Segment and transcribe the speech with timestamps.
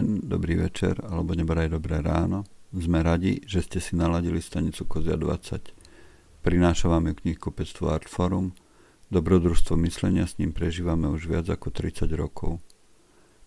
[0.00, 2.48] deň, dobrý večer, alebo nebraj dobré ráno.
[2.72, 6.40] Sme radi, že ste si naladili stanicu Kozia 20.
[6.40, 8.56] Prináša vám ju knihkupectvo Artforum.
[9.12, 12.64] Dobrodružstvo myslenia s ním prežívame už viac ako 30 rokov.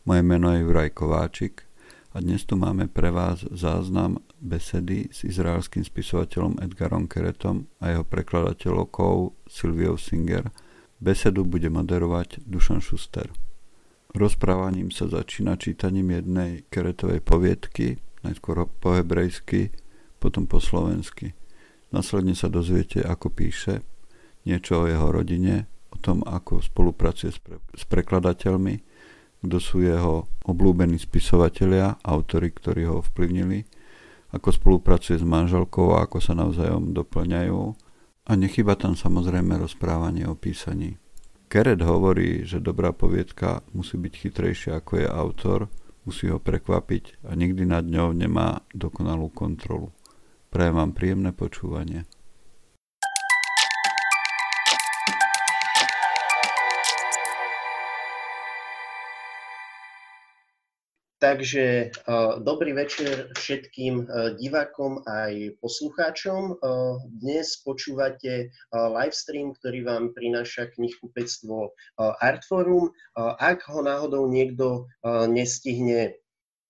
[0.05, 1.65] Moje meno je Juraj Kováčik
[2.13, 8.05] a dnes tu máme pre vás záznam besedy s izraelským spisovateľom Edgarom Keretom a jeho
[8.05, 10.53] prekladateľkou Silviou Singer.
[11.01, 13.33] Besedu bude moderovať Dušan Šuster.
[14.13, 19.73] Rozprávaním sa začína čítaním jednej keretovej poviedky, najskôr po hebrejsky,
[20.21, 21.33] potom po slovensky.
[21.89, 23.81] Následne sa dozviete, ako píše,
[24.45, 28.75] niečo o jeho rodine, o tom, ako spolupracuje s, pre, s prekladateľmi,
[29.41, 33.65] kto sú jeho oblúbení spisovatelia, autory, ktorí ho ovplyvnili,
[34.29, 37.61] ako spolupracuje s manželkou a ako sa navzájom doplňajú.
[38.23, 41.01] A nechyba tam samozrejme rozprávanie o písaní.
[41.53, 45.59] Keret hovorí, že dobrá poviedka musí byť chytrejšia ako je autor,
[46.01, 49.93] musí ho prekvapiť a nikdy nad ňou nemá dokonalú kontrolu.
[50.49, 52.09] Prajem vám príjemné počúvanie.
[61.23, 66.59] Takže uh, dobrý večer všetkým uh, divákom aj poslucháčom.
[66.59, 71.71] Uh, dnes počúvate live stream, ktorý vám prináša knihkupectvo
[72.19, 72.91] Artforum.
[73.39, 74.89] Ak ho náhodou niekto
[75.31, 76.17] nestihne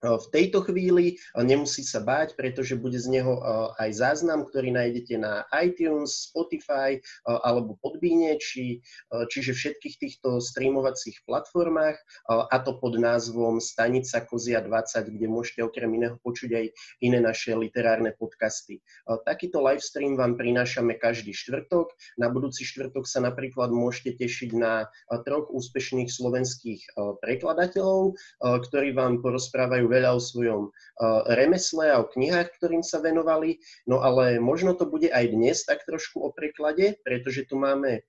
[0.04, 3.40] v tejto chvíli nemusí sa báť, pretože bude z neho
[3.80, 11.96] aj záznam, ktorý nájdete na iTunes, Spotify alebo Podbíne, či, čiže všetkých týchto streamovacích platformách
[12.28, 16.66] a to pod názvom Stanica Kozia 20, kde môžete okrem iného počuť aj
[17.00, 18.84] iné naše literárne podcasty.
[19.24, 21.96] Takýto livestream vám prinášame každý štvrtok.
[22.20, 24.92] Na budúci štvrtok sa napríklad môžete tešiť na
[25.24, 32.50] troch úspešných slovenských prekladateľov, ktorí vám porozprávajú veľa o svojom uh, remesle a o knihách,
[32.58, 33.62] ktorým sa venovali.
[33.86, 38.02] No ale možno to bude aj dnes tak trošku o preklade, pretože tu máme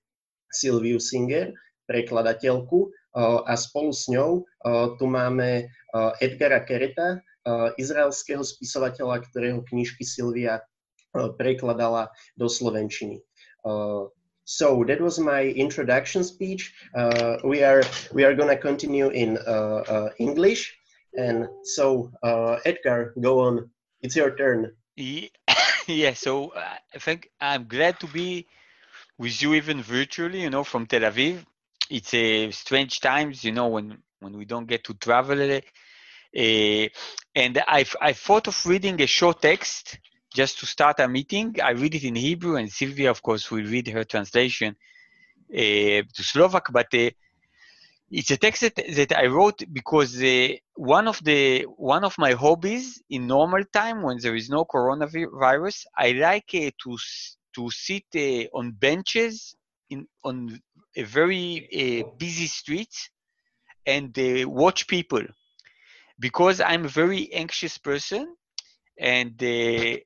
[0.49, 1.53] Silviu Singer,
[1.85, 5.69] prekladateľku, uh, a spolu s ňou uh, tu máme
[6.19, 7.23] Edgara Kereta,
[7.79, 10.59] izraelského spisovateľa, ktorého knižky Silvia
[11.37, 13.21] prekladala do slovenčiny.
[14.45, 16.73] So that was my introduction speech.
[16.93, 17.81] Uh, we are
[18.13, 20.77] we are going to continue in uh, uh, English.
[21.17, 23.69] And so, uh, Edgar, go on.
[24.01, 24.71] It's your turn.
[25.87, 28.47] Yeah, so uh, I think I'm glad to be
[29.19, 31.45] with you even virtually, you know, from Tel Aviv.
[31.91, 35.39] It's a strange times, you know, when, when we don't get to travel.
[35.39, 35.61] Uh,
[37.35, 39.99] and I, I thought of reading a short text
[40.33, 41.55] just to start a meeting.
[41.63, 44.75] I read it in Hebrew, and Sylvia, of course, will read her translation
[45.53, 46.71] uh, to Slovak.
[46.73, 47.11] But uh,
[48.11, 52.33] it's a text that, that I wrote because uh, one of the one of my
[52.33, 56.97] hobbies in normal time when there is no coronavirus, I like uh, to
[57.55, 59.55] to sit uh, on benches
[59.89, 60.59] in on
[60.95, 62.93] a very uh, busy street
[63.85, 65.23] and uh, watch people
[66.19, 68.35] because I'm a very anxious person
[68.99, 69.97] and uh,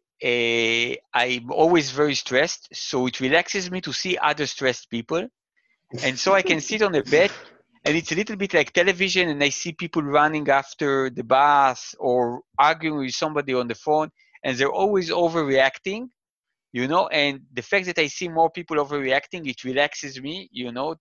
[1.13, 2.69] I'm always very stressed.
[2.73, 5.27] So it relaxes me to see other stressed people,
[6.01, 7.31] and so I can sit on a bed
[7.85, 11.95] and it's a little bit like television and i see people running after the bus
[11.99, 14.09] or arguing with somebody on the phone
[14.43, 16.09] and they're always overreacting
[16.71, 17.07] you know?
[17.07, 20.95] And the fact that i see more people overreacting it relaxes me you know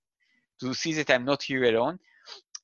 [0.60, 1.98] to see that i'm not here alone.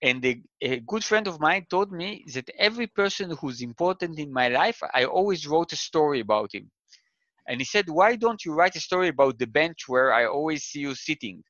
[0.03, 4.33] And the, a good friend of mine told me that every person who's important in
[4.33, 6.71] my life i always wrote a story about him.
[7.49, 10.65] And he said why don't you write a story about the bench where i always
[10.65, 11.43] see you sitting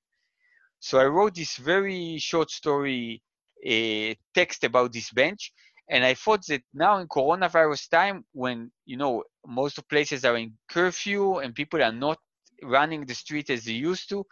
[0.84, 3.22] so I wrote this very short story
[3.66, 5.52] uh, text about this bench,
[5.90, 10.38] and I thought that now in coronavirus time, when you know most of places are
[10.38, 12.18] in curfew and people are not
[12.64, 14.26] running the street as they used to,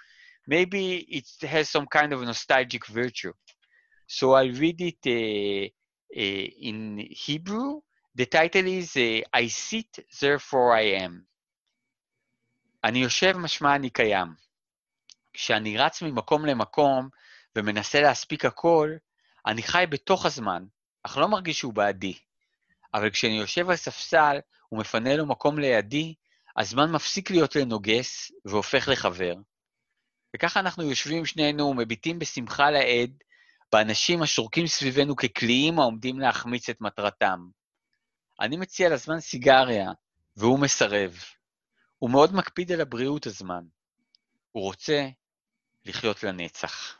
[0.47, 3.33] maybe it has some kind of nostalgic virtue.
[4.07, 5.67] So I read it uh,
[6.15, 7.81] uh, in Hebrew.
[8.15, 8.95] The title is
[9.33, 11.25] I sit, therefore I am.
[12.83, 14.27] אני יושב משמע אני קיים.
[15.32, 17.08] כשאני רץ ממקום למקום
[17.56, 18.90] ומנסה להספיק הכל,
[19.46, 20.64] אני חי בתוך הזמן,
[21.02, 22.18] אך לא מרגיש שהוא בעדי.
[22.94, 24.36] אבל כשאני יושב על ספסל
[24.72, 26.14] ומפנה לו מקום לידי,
[26.56, 29.34] הזמן מפסיק להיות לנוגס והופך לחבר.
[30.36, 33.10] וככה אנחנו יושבים שנינו ומביטים בשמחה לעד
[33.72, 37.48] באנשים השורקים סביבנו כקליעים העומדים להחמיץ את מטרתם.
[38.40, 39.90] אני מציע לזמן סיגריה,
[40.36, 41.18] והוא מסרב.
[41.98, 43.64] הוא מאוד מקפיד על הבריאות הזמן.
[44.52, 45.08] הוא רוצה
[45.84, 46.98] לחיות לנצח.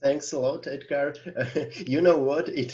[0.00, 1.12] Thanks a lot, Edgar.
[1.92, 2.48] you know what?
[2.48, 2.70] It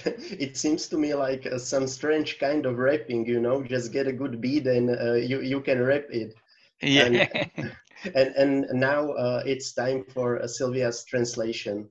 [0.47, 3.25] it seems to me like uh, some strange kind of rapping.
[3.25, 6.35] You know, just get a good beat and uh, you you can rap it.
[6.83, 7.07] Yeah.
[7.07, 7.17] And
[8.21, 11.89] and, and now uh, it's time for uh, Sylvia's translation.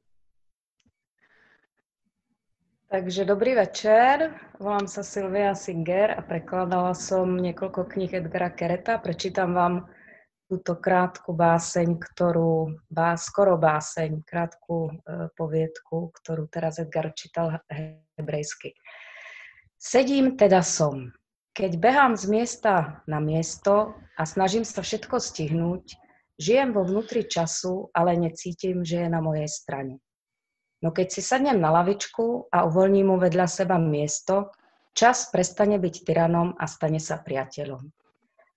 [2.93, 9.01] Takže dobrý večer, volám sa Silvia Singer a prekladala som niekoľko kníh Edgara Kereta.
[9.01, 9.89] Prečítam vám
[10.53, 17.57] túto krátku báseň, ktorú, bá, skoro báseň, krátku e, poviedku, ktorú teraz Edgar čítal
[18.13, 18.77] hebrejsky.
[19.81, 21.09] Sedím teda som.
[21.57, 25.97] Keď behám z miesta na miesto a snažím sa všetko stihnúť,
[26.37, 29.97] žijem vo vnútri času, ale necítim, že je na mojej strane.
[30.85, 34.53] No keď si sadnem na lavičku a uvoľním mu vedľa seba miesto,
[34.93, 38.02] čas prestane byť tyranom a stane sa priateľom.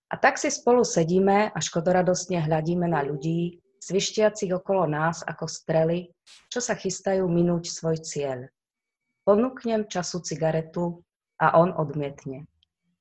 [0.06, 6.11] A tak si spolu sedíme a škodoradostne hľadíme na ľudí, svištiacich okolo nás ako strely,
[6.47, 8.47] čo sa chystajú minúť svoj cieľ.
[9.26, 11.03] Ponúknem času cigaretu
[11.43, 12.47] a on odmietne.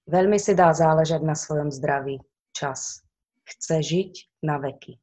[0.10, 2.22] Veľmi si dá záležať na svojom zdraví.
[2.54, 3.02] Čas.
[3.46, 4.98] Chce žiť na veky.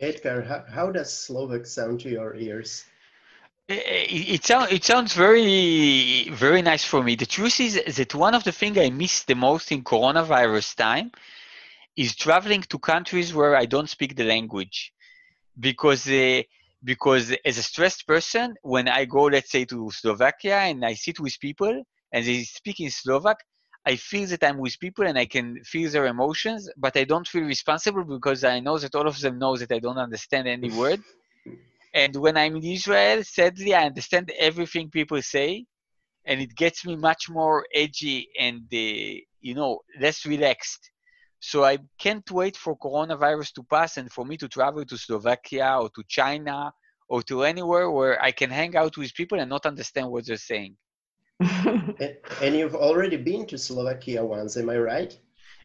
[0.00, 2.86] Edgar, how, how does Slovak sound to your ears?
[3.70, 7.14] It, it, sounds it sounds very very nice for me.
[7.14, 11.12] The truth is that one of the things I miss the most in coronavirus time
[11.96, 14.92] is traveling to countries where I don't speak the language,
[15.58, 16.42] because uh,
[16.82, 21.20] because as a stressed person, when I go let's say to Slovakia and I sit
[21.20, 21.82] with people
[22.12, 23.38] and they speak in Slovak,
[23.86, 27.26] I feel that I'm with people and I can feel their emotions, but I don't
[27.26, 30.70] feel responsible because I know that all of them know that I don't understand any
[30.70, 31.00] word.
[31.92, 35.66] And when I'm in Israel, sadly, I understand everything people say,
[36.24, 40.90] and it gets me much more edgy and uh, you know less relaxed.
[41.40, 45.78] So I can't wait for coronavirus to pass and for me to travel to Slovakia
[45.80, 46.70] or to China
[47.08, 50.36] or to anywhere where I can hang out with people and not understand what they're
[50.36, 50.76] saying.
[51.40, 55.18] and you've already been to Slovakia once, am I right?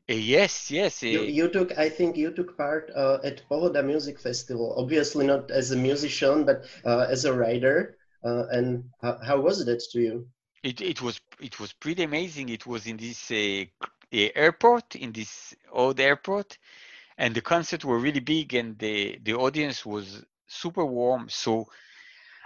[0.07, 1.01] Yes, yes.
[1.01, 5.25] You, uh, you, took, I think you took part uh, at Pohoda Music Festival, obviously
[5.25, 7.97] not as a musician, but uh, as a writer.
[8.23, 10.27] Uh, and how was it to you?
[10.63, 12.49] It, it was it was pretty amazing.
[12.49, 13.65] It was in this uh,
[14.11, 16.57] airport, in this old airport,
[17.19, 21.29] and the concerts were really big, and the the audience was super warm.
[21.29, 21.67] So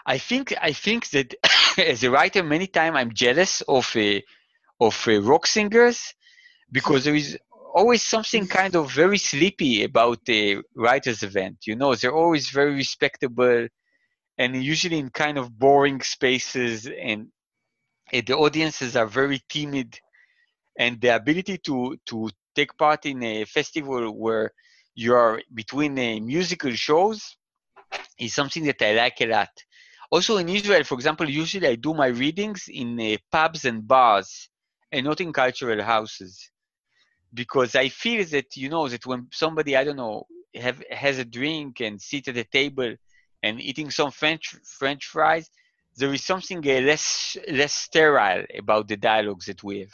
[0.05, 1.33] I think I think that
[1.77, 4.21] as a writer, many times I'm jealous of a
[4.81, 6.13] of rock singers
[6.71, 7.37] because there is
[7.73, 11.95] always something kind of very sleepy about the writers event you know?
[11.95, 13.67] They're always very respectable
[14.37, 17.27] and usually in kind of boring spaces and
[18.11, 19.99] the audiences are very timid.
[20.77, 24.51] And the ability to to take part in a festival where
[24.95, 27.37] you are between uh, musical shows
[28.17, 29.49] is something that i like a lot.
[30.11, 34.49] Also in israel for example usually i do my readings in uh, pubs and bars
[34.91, 36.49] and not in cultural houses
[37.33, 41.25] because I feel that you know that when somebody I don't know have has a
[41.25, 42.95] drink and sit at a table
[43.43, 45.49] and eating some French French fries,
[45.95, 49.93] there is something uh, less less sterile about the dialogues that we have.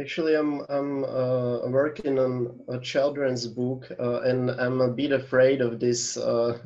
[0.00, 5.60] Actually, I'm I'm uh, working on a children's book, uh, and I'm a bit afraid
[5.60, 6.58] of this uh,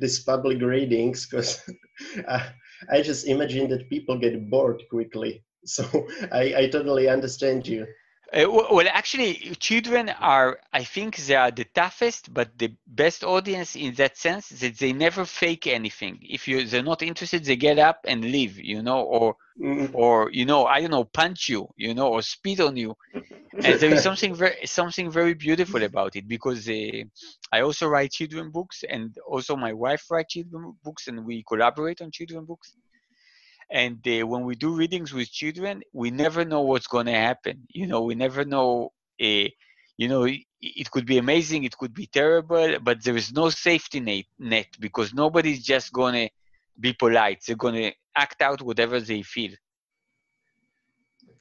[0.00, 1.62] this public readings because
[2.28, 2.52] I,
[2.90, 5.44] I just imagine that people get bored quickly.
[5.64, 5.84] So
[6.32, 7.86] I, I totally understand you.
[8.32, 13.74] Uh, well, actually, children are, I think, they are the toughest, but the best audience
[13.74, 16.20] in that sense that they never fake anything.
[16.22, 19.90] If you they're not interested, they get up and leave, you know, or mm.
[19.94, 22.94] or you know, I don't know, punch you, you know, or spit on you.
[23.14, 27.02] and there is something very something very beautiful about it because uh,
[27.50, 32.00] I also write children books, and also my wife writes children books, and we collaborate
[32.00, 32.76] on children books
[33.70, 37.66] and uh, when we do readings with children we never know what's going to happen
[37.68, 39.48] you know we never know uh,
[39.96, 43.48] you know it, it, could be amazing it could be terrible but there is no
[43.48, 46.28] safety net, net because nobody's just going to
[46.78, 49.52] be polite they're going to act out whatever they feel.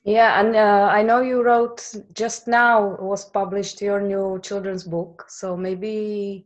[0.03, 1.83] Yeah and uh, i know you wrote
[2.13, 6.45] just now was published your new children's book so maybe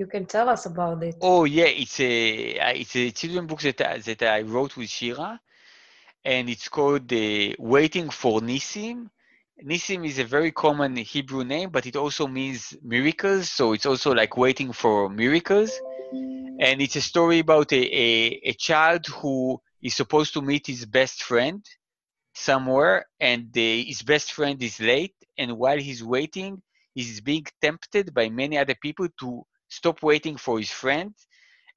[0.00, 1.16] you can tell us about it.
[1.20, 4.88] Oh yeah, it's a uh, it's a children book that I, that I wrote with
[4.88, 5.38] Shira,
[6.24, 9.10] and it's called uh, "Waiting for Nisim.
[9.62, 13.50] Nisim is a very common Hebrew name, but it also means miracles.
[13.50, 15.70] So it's also like waiting for miracles.
[16.66, 20.86] And it's a story about a, a, a child who is supposed to meet his
[20.86, 21.62] best friend
[22.34, 25.14] somewhere, and the, his best friend is late.
[25.36, 26.62] And while he's waiting,
[26.94, 31.14] he's being tempted by many other people to stop waiting for his friend.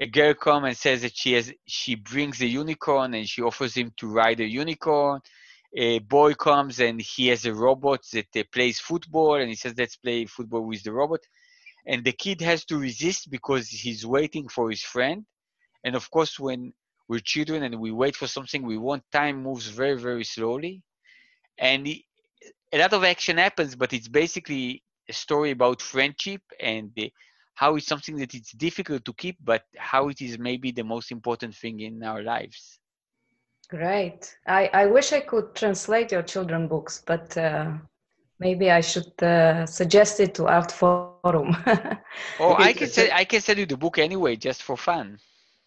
[0.02, 3.76] A girl comes and says that she has she brings a unicorn and she offers
[3.76, 5.22] him to ride a unicorn.
[5.76, 9.76] A boy comes and he has a robot that uh, plays football and he says
[9.78, 11.22] let's play football with the robot.
[11.86, 15.26] And the kid has to resist because he's waiting for his friend.
[15.84, 16.74] And of course, when
[17.08, 20.82] we're children and we wait for something we want, time moves very very slowly,
[21.60, 23.76] and a lot of action happens.
[23.76, 27.12] But it's basically a story about friendship and the,
[27.56, 31.12] how it's something that it's difficult to keep, but how it is maybe the most
[31.12, 32.80] important thing in our lives.
[33.70, 34.38] Great.
[34.46, 37.72] I, I wish I could translate your children books, but uh,
[38.40, 41.50] maybe I should uh, suggest it to Artforum.
[42.40, 45.20] oh, I can say I can send you the book anyway, just for fun.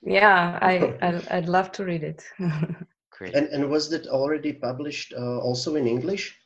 [0.03, 2.23] Yeah, I I'd, I'd love to read it.
[3.11, 3.35] Great.
[3.35, 6.37] And and was that already published uh, also in English?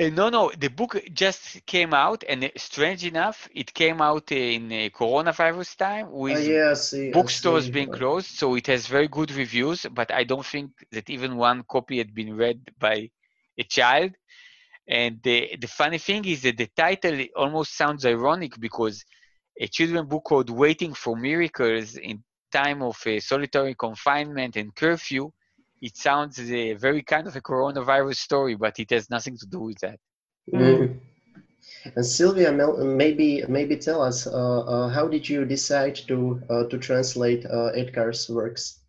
[0.00, 4.32] Uh, no, no, the book just came out, and uh, strange enough, it came out
[4.32, 8.28] in uh, coronavirus time with uh, yeah, see, bookstores being closed.
[8.28, 12.14] So it has very good reviews, but I don't think that even one copy had
[12.14, 13.10] been read by
[13.58, 14.12] a child.
[14.88, 19.04] And the, the funny thing is that the title almost sounds ironic because
[19.60, 25.30] a children book called Waiting for Miracles in time of solitary confinement and curfew
[25.80, 29.60] it sounds a very kind of a coronavirus story, but it has nothing to do
[29.60, 29.98] with that.
[30.52, 31.00] Mm.
[31.96, 36.78] And Sylvia, maybe maybe tell us uh, uh, how did you decide to uh, to
[36.78, 38.80] translate uh, Edgar's works?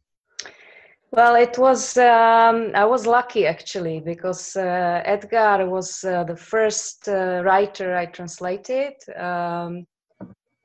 [1.12, 7.07] Well, it was um, I was lucky actually because uh, Edgar was uh, the first
[7.07, 8.93] writer I translated.
[9.17, 9.86] Um,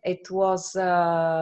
[0.04, 0.72] it was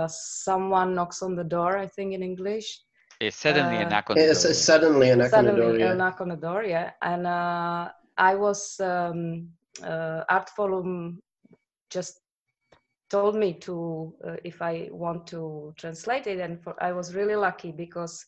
[0.08, 2.80] someone knocks on the door, I think in English,
[3.26, 4.46] it's suddenly uh, a knock on the door.
[4.50, 5.78] It's suddenly a knock suddenly on the door.
[5.78, 5.92] Yeah.
[5.92, 6.64] a knock on the door.
[6.64, 9.48] Yeah, and uh, I was um,
[9.82, 11.18] uh, Artforum
[11.90, 12.20] just
[13.10, 17.36] told me to uh, if I want to translate it, and for, I was really
[17.36, 18.24] lucky because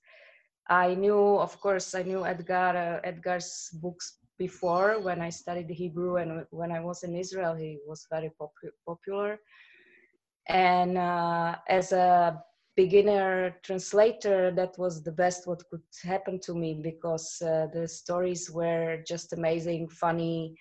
[0.68, 6.16] I knew, of course, I knew Edgar uh, Edgar's books before when I studied Hebrew
[6.16, 9.38] and when I was in Israel, he was very popu- popular.
[10.48, 12.42] And uh, as a
[12.76, 18.50] beginner translator that was the best what could happen to me because uh, the stories
[18.50, 20.54] were just amazing funny.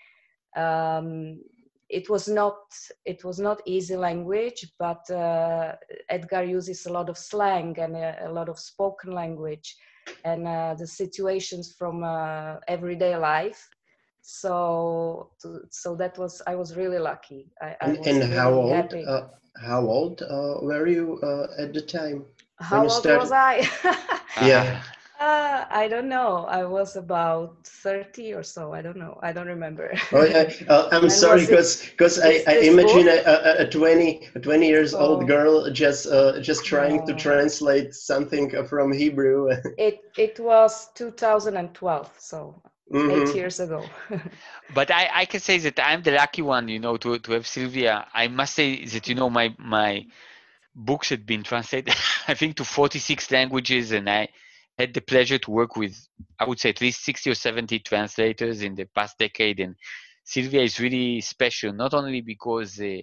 [0.55, 1.41] Um,
[1.89, 2.57] it was not
[3.05, 5.74] it was not easy language but uh,
[6.10, 9.75] edgar uses a lot of slang and a, a lot of spoken language
[10.24, 13.69] and uh, the situations from uh, everyday life.
[14.22, 15.31] So
[15.69, 17.51] so that was i was really lucky.
[17.62, 18.95] I, I and, and really how old
[19.62, 22.25] how old uh, were you uh, at the time?
[22.59, 23.19] How old started?
[23.19, 23.67] was I?
[24.41, 24.81] yeah.
[25.19, 26.45] Uh, I don't know.
[26.50, 28.74] I was about 30 or so.
[28.74, 29.17] I don't know.
[29.24, 29.93] I don't remember.
[30.12, 30.51] oh, yeah.
[30.67, 35.00] Uh, I'm sorry because because I, I imagine a, a, 20 a 20 years oh.
[35.00, 37.05] old girl just uh, just trying oh.
[37.05, 39.51] to translate something from Hebrew.
[39.77, 43.29] it it was 2012, so mm-hmm.
[43.29, 43.83] eight years ago.
[44.73, 47.47] but I, I can say that I'm the lucky one, you know, to, to have
[47.47, 48.07] Sylvia.
[48.13, 50.05] I must say that, you know, my, my
[50.75, 51.95] books had been translated,
[52.27, 54.29] I think, to 46 languages, and I
[54.77, 55.95] had the pleasure to work with,
[56.39, 59.59] I would say, at least 60 or 70 translators in the past decade.
[59.59, 59.75] And
[60.23, 62.97] Sylvia is really special, not only because uh,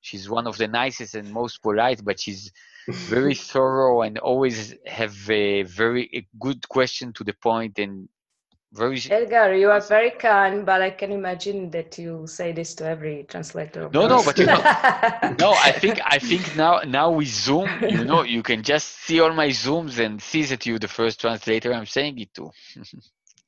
[0.00, 2.52] she's one of the nicest and most polite, but she's
[2.88, 8.08] very thorough and always have a very a good question to the point and
[8.74, 12.86] very Edgar, you are very kind, but I can imagine that you say this to
[12.86, 13.88] every translator.
[13.92, 14.56] No, no, but you know,
[15.38, 19.20] no, I think I think now now with Zoom, you know, you can just see
[19.20, 22.50] all my zooms and see that you're the first translator I'm saying it to.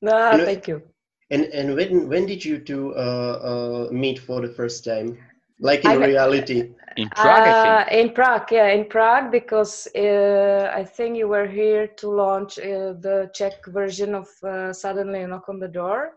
[0.01, 0.81] no, thank you.
[1.29, 5.17] And and when when did you two uh, uh, meet for the first time?
[5.59, 6.71] Like in I, reality.
[6.97, 11.87] In prague uh, in prague yeah in prague because uh, i think you were here
[11.87, 16.13] to launch uh, the czech version of uh, suddenly knock on the door.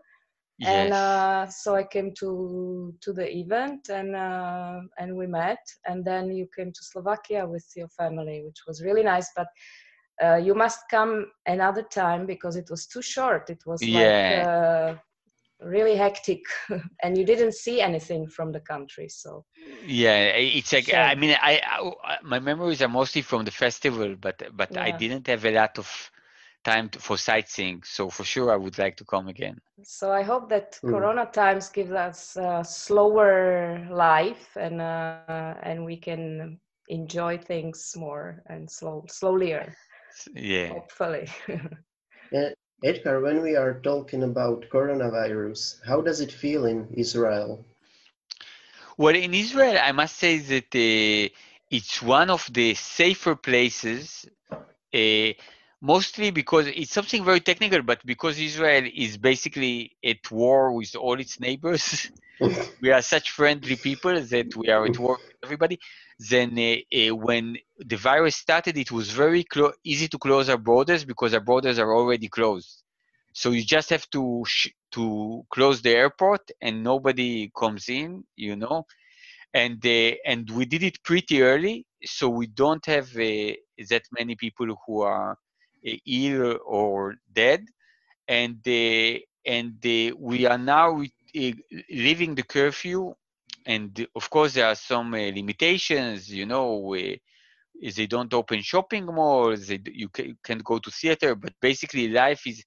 [0.57, 0.69] Yes.
[0.69, 5.63] and uh, so i came to to the event and uh, and we met.
[5.85, 9.31] And then you came to slovakia with your family which was really nice.
[9.35, 9.47] But
[10.43, 13.49] you must come another time because it was too short.
[13.49, 14.91] It was yeah.
[14.91, 14.99] like
[15.61, 16.41] really hectic
[17.03, 19.45] and you didn't see anything from the country so.
[19.85, 21.61] Yeah it's like so, i mean I,
[22.03, 24.83] I, my memories are mostly from the festival but but yeah.
[24.83, 26.11] i didn't have a lot of
[26.63, 29.59] time to, for sightseeing so for sure i would like to come again.
[29.83, 30.89] So i hope that mm.
[30.89, 38.43] corona times give us a slower life and uh, and we can enjoy things more
[38.47, 39.73] and slow slowlier.
[40.33, 40.69] Yeah.
[40.73, 41.27] Hopefully.
[42.31, 42.51] Yeah
[42.83, 47.63] Edgar, when we are talking about coronavirus, how does it feel in Israel?
[48.97, 51.29] Well, in Israel, I must say that uh,
[51.69, 55.33] it's one of the safer places, uh,
[55.81, 61.19] mostly because it's something very technical, but because Israel is basically at war with all
[61.19, 62.09] its neighbors,
[62.81, 65.79] we are such friendly people that we are at war with everybody.
[66.19, 70.57] Then uh, uh, when the virus started, it was very clo- easy to close our
[70.57, 72.83] borders because our borders are already closed.
[73.33, 78.55] So you just have to sh- to close the airport and nobody comes in, you
[78.55, 78.85] know
[79.53, 83.53] and uh, and we did it pretty early, so we don't have uh,
[83.89, 85.37] that many people who are
[85.83, 87.65] ill or dead,
[88.27, 91.51] and uh, and uh, we are now uh,
[91.89, 93.13] leaving the curfew,
[93.65, 96.95] and of course there are some limitations, you know.
[97.95, 102.45] they don't open shopping malls, they, you can, can't go to theater, but basically life
[102.47, 102.63] is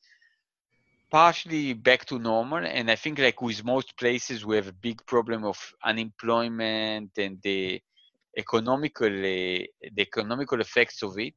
[1.11, 5.04] partially back to normal and i think like with most places we have a big
[5.06, 7.80] problem of unemployment and the
[8.37, 9.62] economical uh,
[9.97, 11.35] the economical effects of it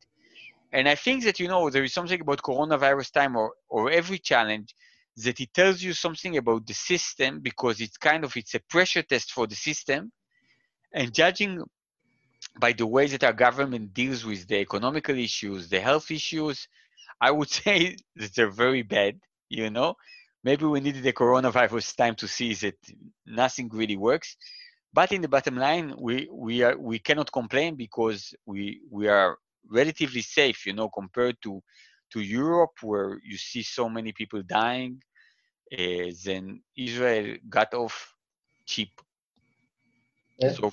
[0.71, 4.19] and i think that you know there is something about coronavirus time or or every
[4.19, 4.74] challenge
[5.17, 9.01] that it tells you something about the system because it's kind of it's a pressure
[9.01, 10.12] test for the system.
[10.93, 11.63] And judging
[12.59, 16.67] by the way that our government deals with the economical issues the health issues
[17.19, 19.19] i would say that they're very bad
[19.50, 19.95] you know.
[20.43, 22.75] Maybe we needed the coronavirus time to see that
[23.25, 24.38] nothing really works.
[24.93, 29.38] But in the bottom line we we are we cannot complain because we we are
[29.69, 31.62] relatively safe you know compared to
[32.12, 35.00] to europe where you see so many people dying
[35.77, 38.13] uh, then israel got off
[38.65, 38.91] cheap.
[40.39, 40.51] Yeah.
[40.51, 40.71] so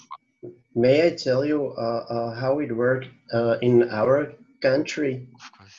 [0.74, 4.34] may i tell you uh, uh, how it worked uh, in our
[4.64, 5.28] country?
[5.34, 5.78] Of course.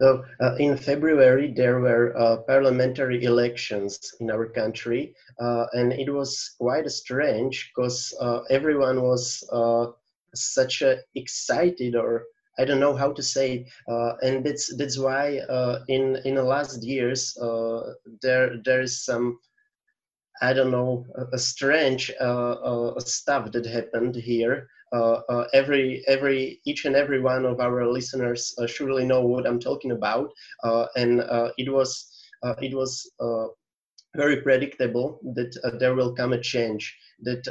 [0.00, 6.10] So uh, in February, there were uh, parliamentary elections in our country, uh, and it
[6.10, 9.86] was quite strange because uh, everyone was uh,
[10.34, 12.24] such a excited, or
[12.58, 16.44] I don't know how to say, uh, and that's that's why uh, in in the
[16.44, 17.80] last years uh,
[18.22, 19.38] there there is some
[20.42, 24.68] I don't know a, strange uh, stuff that happened here.
[24.92, 29.46] Uh, uh, every every each and every one of our listeners uh, surely know what
[29.46, 30.30] I'm talking about,
[30.96, 31.20] and
[31.58, 31.90] it was
[32.60, 33.10] it was
[34.16, 37.42] very predictable that there will come a change that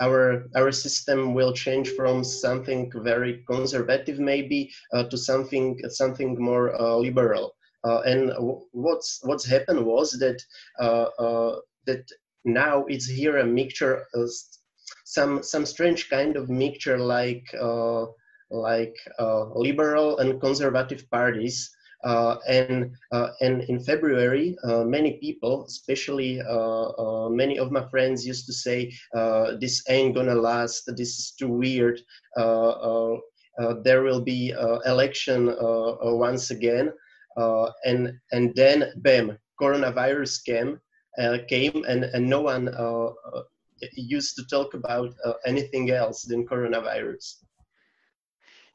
[0.00, 6.80] our our system will change from something very conservative maybe uh, to something something more
[6.80, 8.32] uh, liberal uh, and
[8.72, 10.38] what's what's happened was that
[11.86, 12.04] that
[12.44, 14.04] now it's here a mixture
[15.04, 18.04] some some strange kind of mixture like uh,
[18.50, 21.70] like uh, liberal and conservative parties.
[22.04, 27.84] Uh, and uh, and in February, uh, many people, especially uh, uh many of my
[27.88, 30.84] friends, used to say, uh, "This ain't gonna last.
[30.96, 32.00] This is too weird.
[32.36, 33.16] Uh,
[33.82, 34.54] there will be
[34.86, 35.54] election
[36.00, 36.92] once again."
[37.84, 40.80] and and then, bam, coronavirus came,
[41.48, 42.68] came, and and no one
[43.94, 47.36] used to talk about uh, anything else than coronavirus.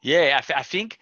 [0.02, 0.98] Yeah, I, I think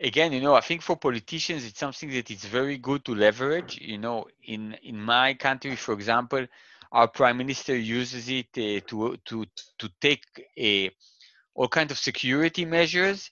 [0.00, 3.78] again, you know, I think for politicians, it's something that it's very good to leverage.
[3.80, 6.46] You know, in in my country, for example,
[6.92, 9.46] our prime minister uses it uh, to to
[9.78, 10.24] to take
[10.58, 10.90] a
[11.54, 13.30] all kinds of security measures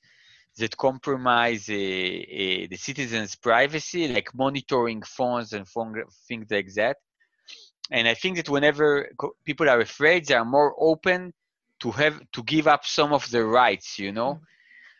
[0.58, 6.96] that compromise uh, uh, the citizens' privacy, like monitoring phones and phone, things like that
[7.92, 9.08] and i think that whenever
[9.44, 11.32] people are afraid they are more open
[11.78, 14.44] to have to give up some of their rights you know mm-hmm.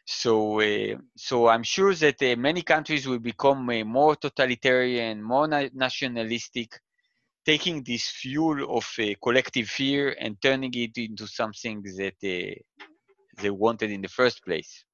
[0.05, 5.47] So uh, so i'm sure that uh, many countries will become uh, more totalitarian more
[5.49, 6.81] na- nationalistic
[7.45, 12.55] taking this fuel of uh, collective fear and turning it into something that uh,
[13.43, 14.85] they wanted in the first place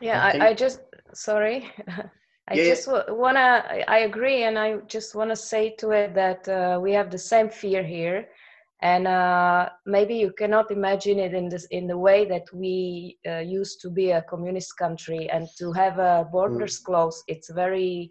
[0.00, 0.80] yeah i, I just
[1.14, 1.70] sorry
[2.48, 2.64] I yeah.
[2.64, 3.64] just w- wanna.
[3.88, 7.48] I agree, and I just wanna say to it that uh, we have the same
[7.48, 8.28] fear here,
[8.82, 13.38] and uh, maybe you cannot imagine it in this in the way that we uh,
[13.38, 16.84] used to be a communist country and to have uh, borders mm.
[16.84, 17.22] closed.
[17.28, 18.10] It's very,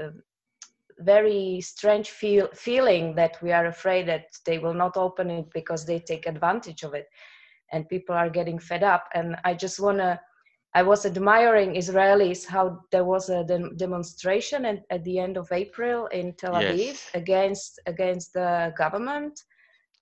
[0.00, 0.10] uh,
[0.98, 5.86] very strange feel feeling that we are afraid that they will not open it because
[5.86, 7.06] they take advantage of it,
[7.72, 9.08] and people are getting fed up.
[9.14, 10.20] And I just wanna
[10.74, 15.50] I was admiring Israelis how there was a de- demonstration at, at, the end of
[15.50, 17.10] April in Tel Aviv yes.
[17.14, 19.40] against against the government,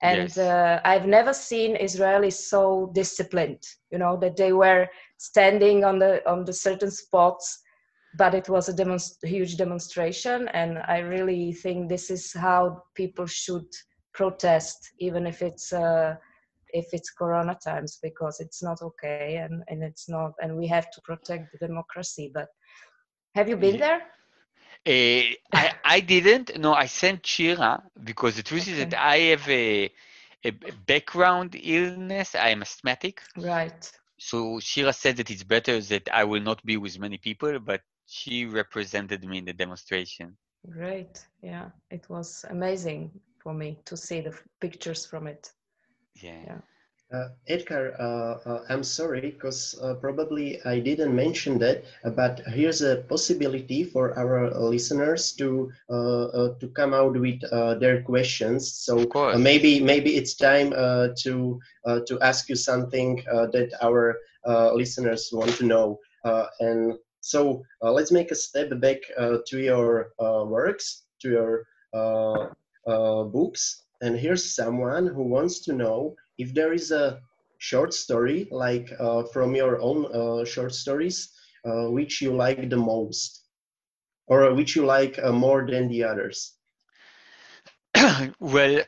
[0.03, 0.37] and yes.
[0.37, 3.63] uh, I've never seen Israelis so disciplined.
[3.91, 4.87] You know that they were
[5.17, 7.59] standing on the on the certain spots,
[8.17, 13.25] but it was a demonst- huge demonstration, and I really think this is how people
[13.25, 13.69] should
[14.13, 15.73] protest, even if it's.
[15.73, 16.15] Uh,
[16.75, 20.89] if it's corona times because it's not okay and, and it's not and we have
[20.89, 22.47] to protect the democracy but
[23.35, 24.01] have you been there
[24.87, 28.71] uh, I, I didn't no i sent shira because the truth okay.
[28.71, 29.91] is that i have a,
[30.43, 30.51] a
[30.85, 36.41] background illness i am asthmatic right so shira said that it's better that i will
[36.41, 40.37] not be with many people but she represented me in the demonstration
[40.69, 41.25] Great.
[41.41, 45.51] Yeah, it was amazing for me to see the pictures from it.
[46.15, 46.39] Yeah.
[46.45, 46.57] yeah.
[47.13, 51.83] Uh, Edgar, uh, uh, I'm sorry because uh, probably I didn't mention that,
[52.15, 57.41] but here's a possibility for our listeners to uh, uh, to come out with
[57.79, 58.71] their questions.
[58.73, 59.05] So
[59.37, 61.59] maybe maybe it's time to
[62.07, 64.17] to ask you something that our
[64.73, 65.99] listeners want to know.
[66.59, 71.65] and so uh, let's make a step back uh, to your uh, works, to your
[73.31, 73.83] books.
[74.01, 77.19] And here's someone who wants to know if there is a
[77.57, 81.31] short story, like uh, from your own uh, short stories,
[81.65, 83.43] uh, which you like the most,
[84.27, 86.55] or which you like more than the others.
[88.39, 88.81] well,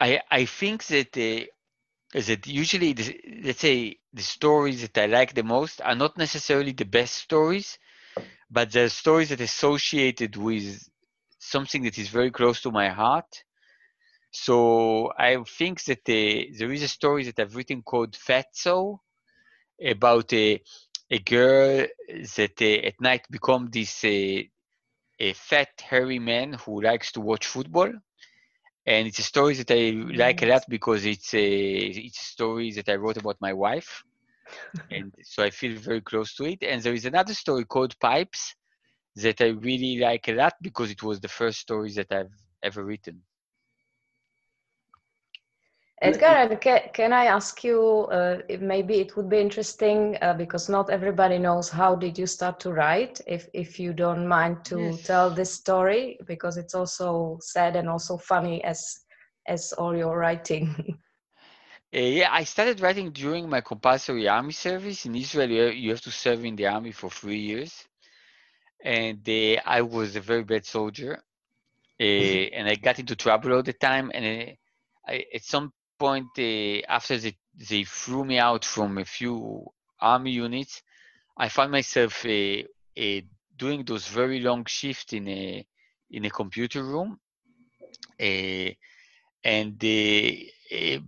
[0.00, 1.44] I I think that uh,
[2.20, 6.72] that usually the, let's say the stories that I like the most are not necessarily
[6.72, 7.78] the best stories,
[8.50, 10.88] but the stories that associated with
[11.38, 13.44] something that is very close to my heart.
[14.30, 18.98] So I think that uh, there is a story that I've written called Fatso
[19.84, 20.62] about a,
[21.10, 21.86] a girl
[22.36, 24.42] that uh, at night become this uh,
[25.20, 27.92] a fat hairy man who likes to watch football
[28.86, 32.72] and it's a story that I like a lot because it's a it's a story
[32.72, 34.02] that I wrote about my wife,
[34.90, 36.62] and so I feel very close to it.
[36.62, 38.54] And there is another story called Pipes
[39.16, 42.84] that I really like a lot because it was the first story that I've ever
[42.84, 43.22] written.
[46.02, 50.88] Edgar, can, can I ask you, uh, maybe it would be interesting uh, because not
[50.88, 55.02] everybody knows how did you start to write, if, if you don't mind to yes.
[55.02, 59.00] tell this story, because it's also sad and also funny as,
[59.46, 60.98] as all your writing.
[61.92, 65.06] Uh, yeah, I started writing during my compulsory army service.
[65.06, 67.84] In Israel, you have to serve in the army for three years.
[68.84, 71.20] And uh, I was a very bad soldier.
[72.00, 72.54] Uh, mm-hmm.
[72.54, 74.12] and I got into trouble all the time.
[74.14, 74.52] And uh,
[75.04, 76.30] I, at some point
[76.88, 77.36] after they,
[77.68, 79.66] they threw me out from a few
[80.00, 80.82] army units,
[81.36, 82.62] I found myself uh,
[82.98, 83.20] uh,
[83.56, 85.66] doing those very long shifts in a
[86.10, 87.20] in a computer room,
[88.20, 88.70] uh,
[89.44, 89.78] and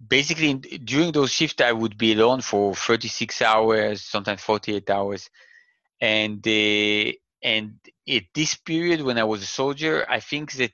[0.08, 5.28] basically during those shifts I would be alone for 36 hours, sometimes 48 hours,
[6.00, 6.46] and
[7.42, 7.74] and
[8.08, 10.72] at this period when I was a soldier, I think that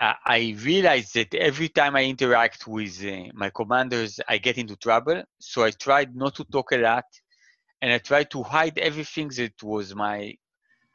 [0.00, 5.22] I realized that every time I interact with uh, my commanders, I get into trouble.
[5.38, 7.04] So I tried not to talk a lot,
[7.82, 10.34] and I tried to hide everything that was my,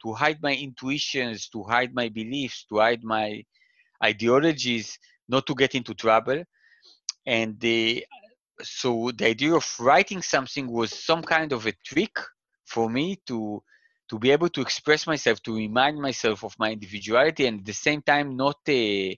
[0.02, 3.44] to hide my intuitions, to hide my beliefs, to hide my
[4.04, 6.42] ideologies, not to get into trouble.
[7.24, 8.04] And the,
[8.60, 12.18] so the idea of writing something was some kind of a trick
[12.64, 13.62] for me to
[14.08, 17.72] to be able to express myself, to remind myself of my individuality, and at the
[17.72, 19.14] same time not uh,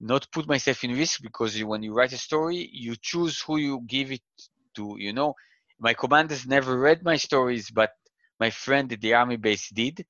[0.00, 3.80] not put myself in risk because when you write a story, you choose who you
[3.86, 4.22] give it
[4.76, 4.96] to.
[4.98, 5.34] You know,
[5.78, 7.90] my commanders never read my stories, but
[8.40, 10.04] my friend at the army base did,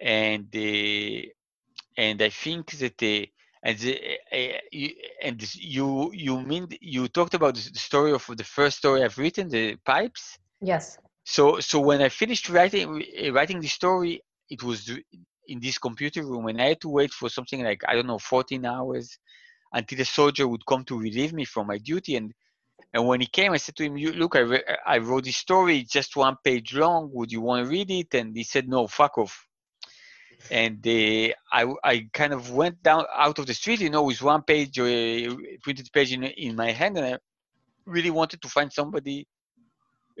[0.00, 1.22] and uh,
[1.96, 3.02] and I think that.
[3.02, 3.26] Uh,
[3.62, 3.94] and the,
[4.32, 4.90] uh, you,
[5.22, 9.50] and you you mean you talked about the story of the first story I've written,
[9.50, 10.38] the pipes.
[10.62, 10.96] Yes.
[11.24, 14.90] So so when I finished writing writing the story, it was
[15.46, 18.18] in this computer room, and I had to wait for something like I don't know
[18.18, 19.18] 14 hours
[19.72, 22.16] until the soldier would come to relieve me from my duty.
[22.16, 22.32] And
[22.92, 25.84] and when he came, I said to him, "Look, I re- I wrote this story,
[25.84, 27.10] just one page long.
[27.12, 29.46] Would you want to read it?" And he said, "No, fuck off."
[30.50, 34.22] And uh, I I kind of went down out of the street, you know, with
[34.22, 37.18] one page, uh, printed page in in my hand, and I
[37.86, 39.26] really wanted to find somebody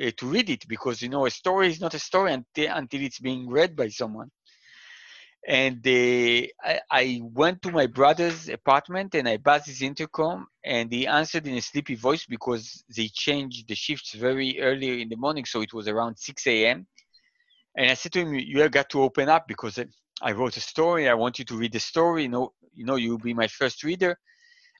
[0.02, 3.02] uh, to read it because you know a story is not a story until, until
[3.02, 4.30] it's being read by someone.
[5.48, 10.92] And uh, I, I, went to my brother's apartment and I buzzed his intercom and
[10.92, 15.16] he answered in a sleepy voice because they changed the shifts very early in the
[15.16, 16.86] morning so it was around 6 a.m
[17.76, 19.78] and I said to him you have got to open up because
[20.22, 21.08] I wrote a story.
[21.08, 22.24] I want you to read the story.
[22.24, 24.18] You know you know you'll be my first reader.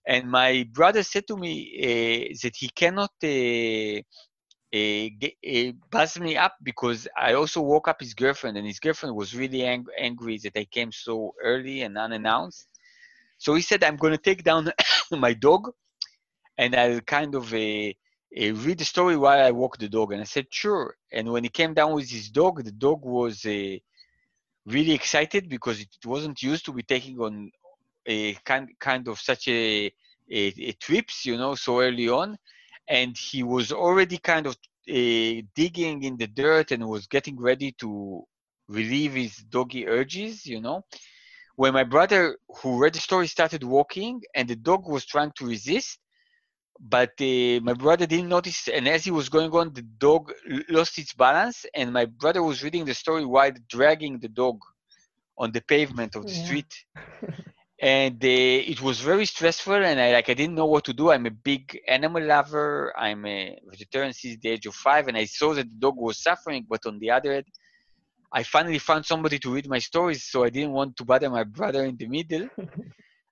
[0.06, 4.02] And my brother said to me uh, that he cannot uh,
[4.74, 9.34] uh, buzzed me up because I also woke up his girlfriend, and his girlfriend was
[9.34, 12.68] really ang- angry that I came so early and unannounced.
[13.38, 14.70] So he said, "I'm going to take down
[15.10, 15.70] my dog,
[16.58, 20.12] and I'll kind of read the story while I walk the dog.
[20.12, 20.96] And I said, sure.
[21.12, 25.88] And when he came down with his dog, the dog was really excited because it
[26.04, 27.50] wasn't used to be taking on
[28.06, 29.86] a kind kind of such a,
[30.30, 32.36] a, a trips, you know, so early on,
[32.90, 34.54] and he was already kind of
[34.90, 38.22] uh, digging in the dirt and was getting ready to
[38.68, 40.82] relieve his doggy urges, you know.
[41.56, 45.46] When my brother, who read the story, started walking, and the dog was trying to
[45.46, 45.98] resist,
[46.80, 50.32] but uh, my brother didn't notice and as he was going on the dog
[50.70, 54.58] lost its balance and my brother was reading the story while dragging the dog
[55.36, 56.42] on the pavement of the yeah.
[56.42, 56.72] street
[57.80, 61.10] and uh, it was very stressful and i like i didn't know what to do.
[61.10, 62.92] I'm a big animal lover.
[62.96, 66.22] I'm a vegetarian since the age of five and i saw that the dog was
[66.22, 67.46] suffering but on the other hand
[68.32, 71.44] i finally found somebody to read my stories so i didn't want to bother my
[71.44, 72.48] brother in the middle.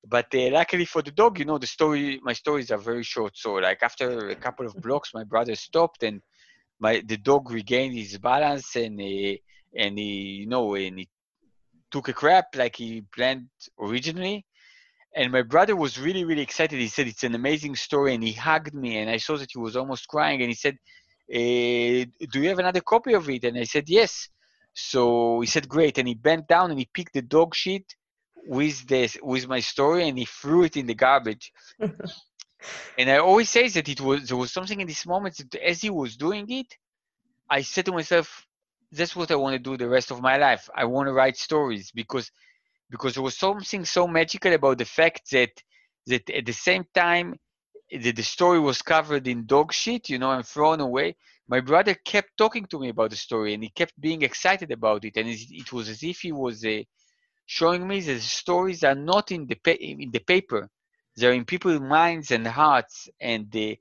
[0.06, 3.37] But uh, luckily for the dog, you know, the story, my stories are very short.
[3.37, 6.22] So like after a couple of blocks, my brother stopped and
[6.80, 9.37] my the dog regained his balance and uh,
[9.76, 11.08] and he, you know, and he
[11.90, 13.48] took a crap like he planned
[13.81, 14.44] originally.
[15.14, 16.79] And my brother was really, really excited.
[16.79, 18.98] He said it's an amazing story, and he hugged me.
[18.98, 20.40] And I saw that he was almost crying.
[20.42, 20.77] And he said,
[21.33, 24.29] uh, "Do you have another copy of it?" And I said, "Yes."
[24.74, 27.85] So he said, "Great." And he bent down and he picked the dog shit
[28.48, 31.53] with this with my story and he threw it in the garbage
[32.98, 35.83] and i always say that it was there was something in this moment that as
[35.83, 36.66] he was doing it
[37.51, 38.46] i said to myself
[38.92, 41.37] that's what i want to do the rest of my life i want to write
[41.37, 42.31] stories because
[42.90, 45.51] because there was something so magical about the fact that
[46.07, 47.35] that at the same time
[47.90, 51.16] that the story was covered in dog shit you know and thrown away
[51.48, 55.05] my brother kept talking to me about the story and he kept being excited about
[55.05, 56.87] it and it was as if he was a
[57.46, 60.68] showing me that stories are not in the pa- in the paper;
[61.16, 63.09] they're in people's minds and hearts.
[63.20, 63.79] And the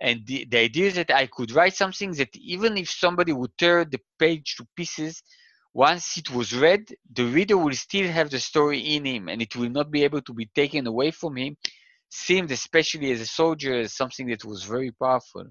[0.00, 3.84] and the, the idea that I could write something that even if somebody would tear
[3.84, 5.22] the page to pieces,
[5.72, 9.54] once it was read, the reader will still have the story in him, and it
[9.56, 11.56] will not be able to be taken away from him.
[12.08, 15.44] Seemed, especially as a soldier, as something that was very powerful.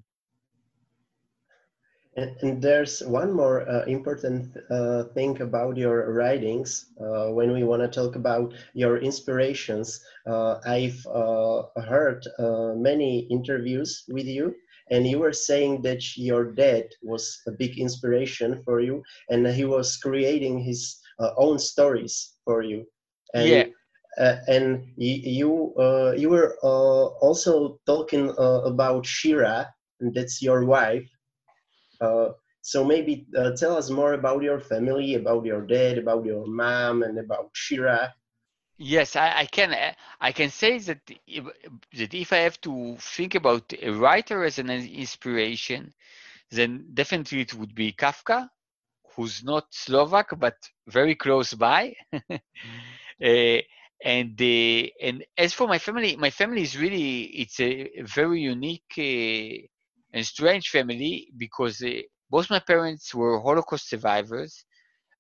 [2.18, 6.86] And, there's one more uh, important uh, thing about your writings.
[7.00, 13.28] Uh, when we want to talk about your inspirations, uh, I've uh, heard uh, many
[13.30, 14.56] interviews with you,
[14.92, 19.66] and you were saying that your dad was a big inspiration for you, and he
[19.66, 21.02] was creating his
[21.38, 22.86] own stories for you.
[23.34, 23.50] And,
[24.18, 24.40] yeah.
[24.48, 25.74] and you
[26.18, 29.68] you were also talking about Shira,
[30.00, 31.15] and that's your wife uh,
[32.62, 37.04] so maybe uh, tell us more about your family, about your dad, about your mom,
[37.04, 38.14] and about Shira.
[38.78, 39.74] Yes, I, I can.
[39.74, 41.46] Uh, I can say that if,
[41.94, 45.94] that if I have to think about a writer as an inspiration,
[46.52, 48.50] then definitely it would be Kafka,
[49.16, 51.94] who's not Slovak but very close by.
[52.14, 53.60] uh,
[54.04, 58.94] and uh, and as for my family, my family is really it's a very unique
[58.98, 59.68] uh,
[60.16, 62.02] and strange family because uh,
[62.32, 64.66] both my parents were Holocaust survivors,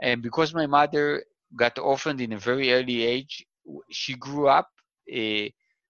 [0.01, 1.23] and because my mother
[1.55, 3.45] got orphaned in a very early age,
[3.91, 4.69] she grew up
[5.13, 5.45] uh,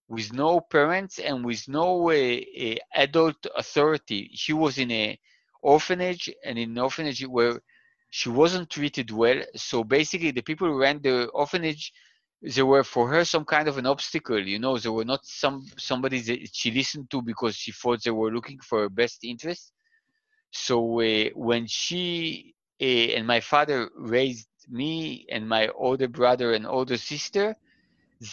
[0.09, 4.31] with no parents and with no uh, adult authority.
[4.33, 5.19] She was in a
[5.61, 7.61] orphanage, and in an orphanage where
[8.09, 9.41] she wasn't treated well.
[9.55, 11.93] So basically, the people who ran the orphanage
[12.41, 14.77] they were for her some kind of an obstacle you know?
[14.77, 18.59] They were not some somebody that she listened to because she thought they were looking
[18.59, 19.73] for her best interest.
[20.51, 26.65] So uh, when she uh, and my father raised me and my older brother and
[26.65, 27.55] older sister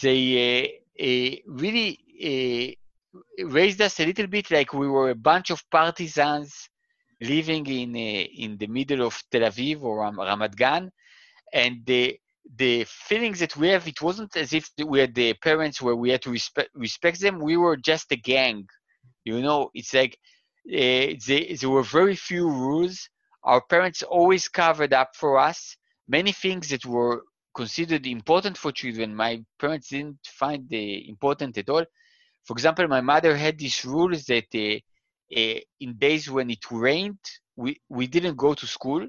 [0.01, 2.77] they uh, really
[3.45, 6.69] raised us a little bit like we were a bunch of partisans
[7.21, 10.91] living in in the middle of Tel Aviv or Ramat Gan,
[11.53, 12.19] and they
[12.57, 16.09] the feelings that we have, it wasn't as if we had the parents where we
[16.11, 17.39] had to respect respect them.
[17.39, 18.67] We were just a gang,
[19.23, 19.69] you know.
[19.73, 20.17] It's like
[20.67, 23.09] uh, they, there were very few rules.
[23.43, 25.77] Our parents always covered up for us.
[26.07, 27.23] Many things that were
[27.55, 31.85] considered important for children, my parents didn't find the important at all.
[32.45, 34.79] For example, my mother had these rules that uh,
[35.39, 37.19] uh, in days when it rained,
[37.55, 39.07] we, we didn't go to school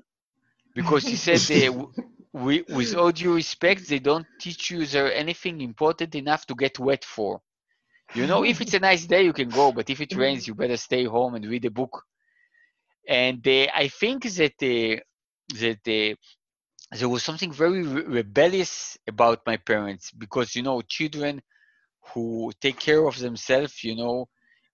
[0.74, 1.50] because she said
[2.34, 6.78] we, with all due respect, they don't teach you there anything important enough to get
[6.80, 7.40] wet for.
[8.14, 10.54] You know, if it's a nice day, you can go, but if it rains, you
[10.54, 12.04] better stay home and read a book.
[13.08, 15.00] And uh, I think that uh,
[15.60, 16.16] that uh,
[16.98, 21.42] there was something very re- rebellious about my parents because you know, children
[22.12, 24.28] who take care of themselves, you know,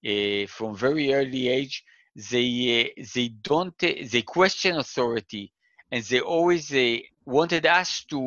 [0.07, 1.85] uh, from very early age,
[2.31, 2.49] they
[2.99, 5.53] uh, they don't they question authority,
[5.90, 6.73] and they always
[7.38, 8.21] wanted us to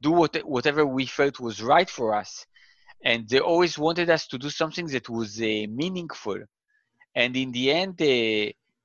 [0.00, 2.46] do what, whatever we felt was right for us,
[3.04, 5.40] and they always wanted us to do something that was
[5.82, 6.38] meaningful,
[7.14, 7.94] and in the end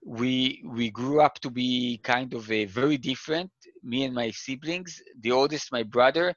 [0.06, 3.52] we we grew up to be kind of a very different.
[3.92, 6.28] Me and my siblings the oldest my brother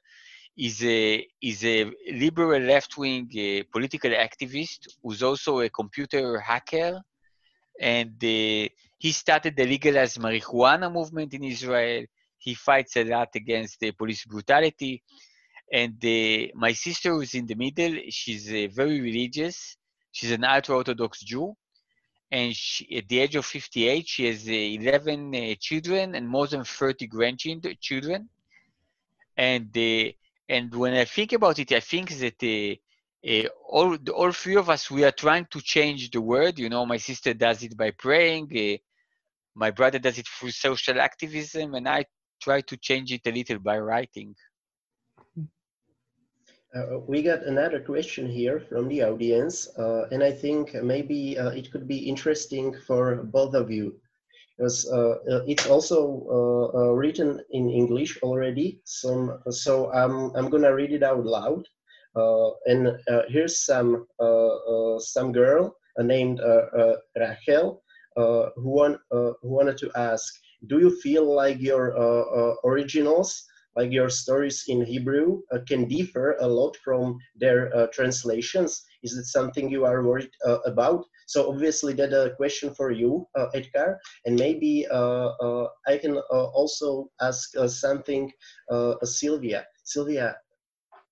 [0.57, 1.77] is a is a
[2.25, 6.99] liberal left-wing uh, political activist who's also a computer hacker.
[7.79, 8.67] And uh,
[9.03, 12.03] he started the legalized marijuana movement in israel
[12.39, 15.03] he fights a lot against the police brutality
[15.71, 18.47] and uh, my sister who's in the middle she's
[18.81, 19.77] very religious
[20.11, 21.55] she's an ultra-orthodox jew
[22.31, 26.47] and she, at the age of 58, she has uh, 11 uh, children and more
[26.47, 28.29] than 30 grandchildren.
[29.35, 30.11] And uh,
[30.47, 34.69] and when I think about it, I think that uh, uh, all all three of
[34.69, 36.59] us we are trying to change the world.
[36.59, 38.77] You know, my sister does it by praying, uh,
[39.55, 42.05] my brother does it through social activism, and I
[42.41, 44.35] try to change it a little by writing.
[46.75, 51.49] Uh, we got another question here from the audience, uh, and I think maybe uh,
[51.49, 53.99] it could be interesting for both of you
[54.59, 58.81] because uh, uh, it's also uh, written in English already.
[58.83, 61.65] So, so I'm, I'm gonna read it out loud.
[62.65, 62.99] and
[63.29, 64.05] here's some
[64.99, 66.41] some girl named
[67.15, 67.81] Rachel
[68.15, 70.35] who, want, who wanted to ask,
[70.67, 71.95] do you feel like your
[72.65, 73.45] originals
[73.79, 78.83] like your stories in Hebrew uh, can differ a lot from their uh, translations.
[79.03, 81.05] Is it something you are worried uh, about?
[81.27, 86.17] So obviously that's a question for you, uh, Etgar, and maybe uh, uh, I can
[86.17, 88.31] also ask something,
[89.03, 89.65] Silvia.
[89.83, 90.35] Silvia,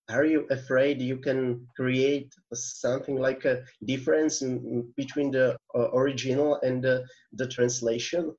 [0.10, 5.56] are you afraid you can create something like a difference in, between the
[5.94, 8.34] original and the, the translation?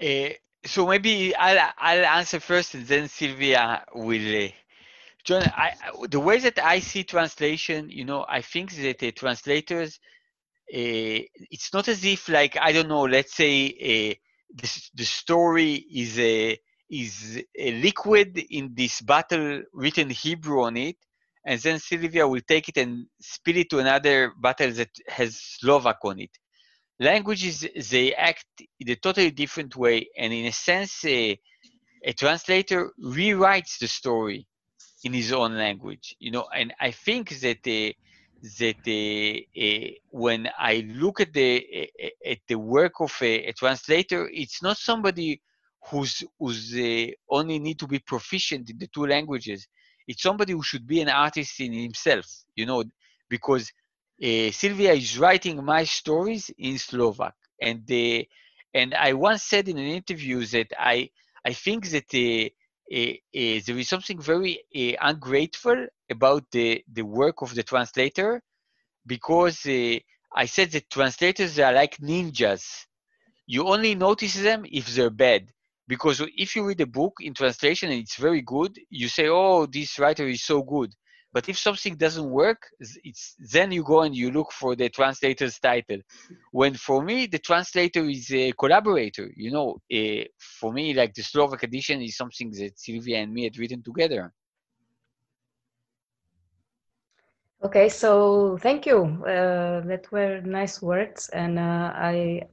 [0.00, 0.30] Uh,
[0.64, 4.44] so maybe I'll, I'll answer first and then Silvia will.
[4.44, 4.48] Uh,
[5.24, 5.74] John, I,
[6.08, 9.98] the way that I see translation, you know, I think that the translators,
[10.72, 11.18] uh,
[11.50, 14.14] it's not as if like, I don't know, let's say uh,
[14.54, 16.56] the, the story is a,
[16.88, 20.96] is a liquid in this bottle written Hebrew on it,
[21.44, 25.98] and then Silvia will take it and spill it to another bottle that has Slovak
[26.04, 26.30] on it
[27.00, 28.46] languages they act
[28.80, 31.38] in a totally different way and in a sense a,
[32.04, 34.46] a translator rewrites the story
[35.04, 36.46] in his own language you know?
[36.54, 37.92] And i think that uh,
[38.58, 41.90] that uh, uh, when i look at the
[42.24, 45.40] at the work of a, a translator it's not somebody
[45.90, 49.68] who's who's uh, only need to be proficient in the two languages.
[50.08, 52.84] It's somebody who should be an artist in himself you know?
[53.28, 53.70] Because
[54.22, 58.22] uh, Silvia is writing my stories in Slovak, and uh,
[58.74, 61.10] and I once said in an interview that I
[61.44, 62.48] I think that uh,
[62.90, 64.60] there is something very
[65.00, 68.42] ungrateful about the the work of the translator,
[69.06, 72.86] because I said that translators are like ninjas.
[73.46, 75.52] You only notice them if they're bad
[75.88, 79.66] because if you read a book in translation and it's very good you say oh
[79.66, 80.92] this writer is so good
[81.36, 85.58] but if something doesn't work, it's then you go and you look for the translator's
[85.58, 86.00] title.
[86.50, 89.30] When for me, the translator is a collaborator.
[89.36, 89.76] You know,
[90.38, 94.32] for me, like the Slovak edition is something that Silvia and me had written together.
[97.62, 99.00] Okay, so thank you.
[99.20, 102.48] Uh, that were nice words, and uh, I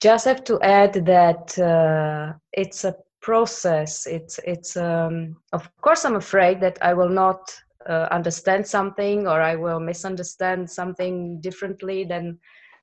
[0.00, 4.06] just have to add that uh, it's a process.
[4.06, 7.42] It's it's um, of course I'm afraid that I will not
[7.88, 12.38] uh, understand something or I will misunderstand something differently than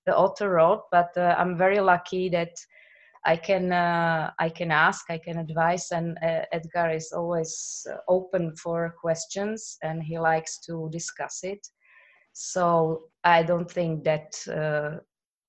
[0.06, 0.84] the author wrote.
[0.92, 2.56] But uh, I'm very lucky that
[3.26, 7.98] I can uh, I can ask, I can advise, and uh, Etgar is always uh,
[8.08, 11.68] open for questions and he likes to discuss it.
[12.34, 15.00] So I don't think that uh,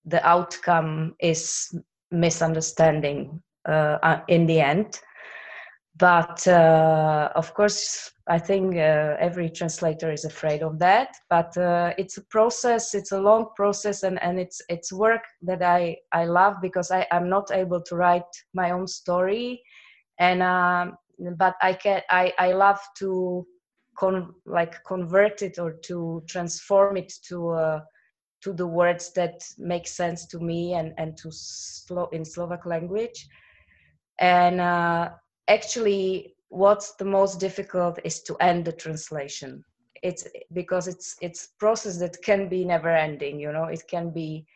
[0.04, 1.74] the outcome is
[2.10, 3.42] misunderstanding
[4.28, 5.00] in the end
[5.98, 11.16] but uh, of course i think uh, every translator is afraid of that.
[11.30, 15.62] But uh, it's a process it's a long process and, and it's it's work that
[15.62, 19.62] i i love because i i'm not able to write my own story.
[20.18, 20.96] And um,
[21.36, 23.46] but i can i i love to
[23.96, 27.80] con like convert it or to transform it to uh,
[28.42, 33.28] to the words that make sense to me and and to slow in slovak language.
[34.18, 35.10] And uh,
[35.48, 39.64] actually what's the most difficult is to end the translation.
[40.02, 43.64] It's because it's it's process that can be never ending you know?
[43.64, 44.46] It can be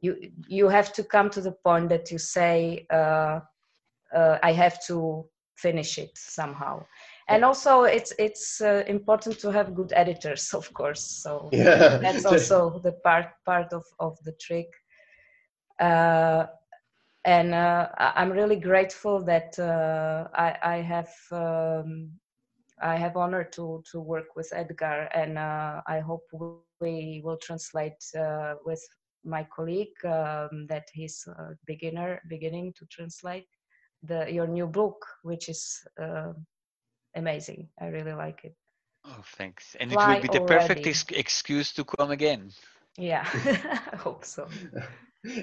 [0.00, 0.16] you
[0.48, 3.40] you have to come to the point that you say uh,
[4.14, 5.24] uh, i have to
[5.56, 6.84] finish it somehow.
[7.28, 11.98] And also it's it's uh, important to have good editors of course so yeah.
[11.98, 14.68] that's also the part part of of the trick.
[15.80, 16.46] Uh,
[17.28, 22.10] and uh, i'm really grateful that uh, I, I have um,
[22.82, 27.66] I have honor to to work with Etgar, and uh, I hope we will translate
[28.18, 28.22] uh,
[28.66, 29.20] with my
[29.56, 31.26] colleague um, that he's
[31.66, 33.48] beginner beginning to translate
[34.02, 36.32] the your new book, which is uh,
[37.16, 37.68] amazing.
[37.80, 38.56] I really like it.
[39.04, 39.76] Oh, thanks!
[39.80, 40.84] And Fly it will be the already.
[40.84, 42.52] perfect ex- excuse to come again.
[42.98, 43.26] Yeah,
[43.92, 44.48] I hope so.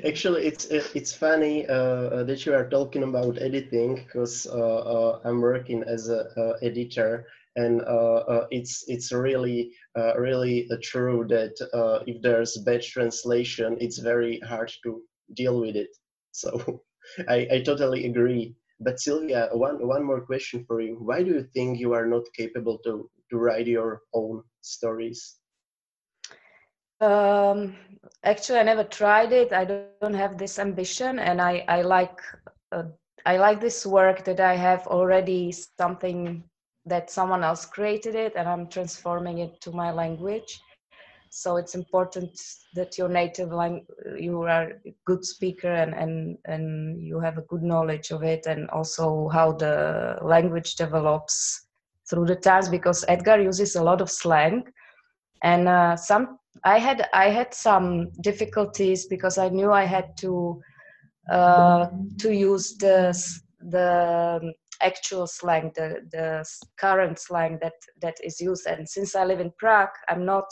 [0.06, 5.42] Actually, it's it's funny uh, that you are talking about editing because uh, uh, I'm
[5.42, 11.56] working as a editor, and uh, uh, it's it's really uh, really true that
[12.08, 15.02] if there's bad translation, it's very hard to
[15.36, 15.90] deal with it.
[16.36, 16.84] So
[17.30, 18.56] I, I totally agree.
[18.82, 22.26] But Silvia, one one more question for you: Why do you think you are not
[22.38, 25.38] capable to to write your own stories?
[27.02, 27.76] Um,
[28.24, 29.52] actually, I never tried it.
[29.54, 31.96] I don't have this ambition, and I I like
[32.52, 32.66] uh,
[33.26, 36.44] I like this work that I have already something
[36.86, 40.62] that someone else created it, and I'm transforming it to my language.
[41.30, 42.32] So it's important
[42.76, 43.88] that your native language,
[44.18, 48.46] you are a good speaker, and and and you have a good knowledge of it,
[48.48, 51.68] and also how the language develops
[52.10, 52.70] through the times.
[52.70, 54.64] Because Etgar uses a lot of slang,
[55.42, 60.62] and uh, some I had I had some difficulties because I knew I had to
[61.32, 61.88] uh,
[62.20, 63.14] to use the
[63.60, 66.46] the actual slang, the the
[66.80, 68.68] current slang that that is used.
[68.68, 70.46] And since I live in Prague, I'm not.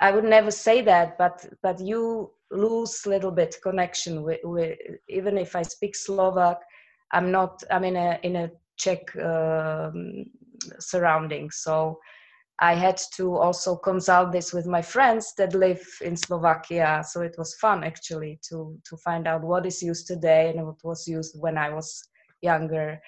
[0.00, 4.78] I would never say that, but but you lose a little bit connection with, with
[5.08, 6.58] even if I speak Slovak.
[7.12, 7.62] I'm not.
[7.70, 10.24] I'm in a in a Czech um,
[10.80, 11.98] surrounding, so
[12.60, 17.02] I had to also consult this with my friends that live in Slovakia.
[17.06, 20.82] So it was fun actually to to find out what is used today and what
[20.84, 22.08] was used when I was
[22.42, 23.00] younger.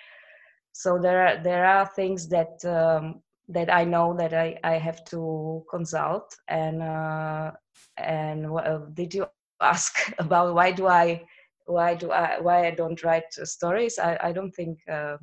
[0.72, 5.04] So there are there are things that um, that I know that I, I have
[5.06, 7.52] to consult and uh,
[7.96, 9.26] and uh, did you
[9.60, 11.24] ask about why do I
[11.66, 13.98] why do I why I don't write stories?
[13.98, 15.18] I, I don't think uh,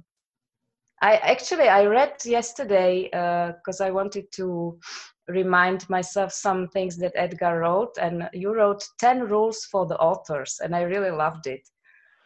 [1.04, 4.80] I actually I read yesterday because uh, I wanted to
[5.28, 10.62] remind myself some things that Etgar wrote, and you wrote ten rules for the authors,
[10.64, 11.68] and I really loved it.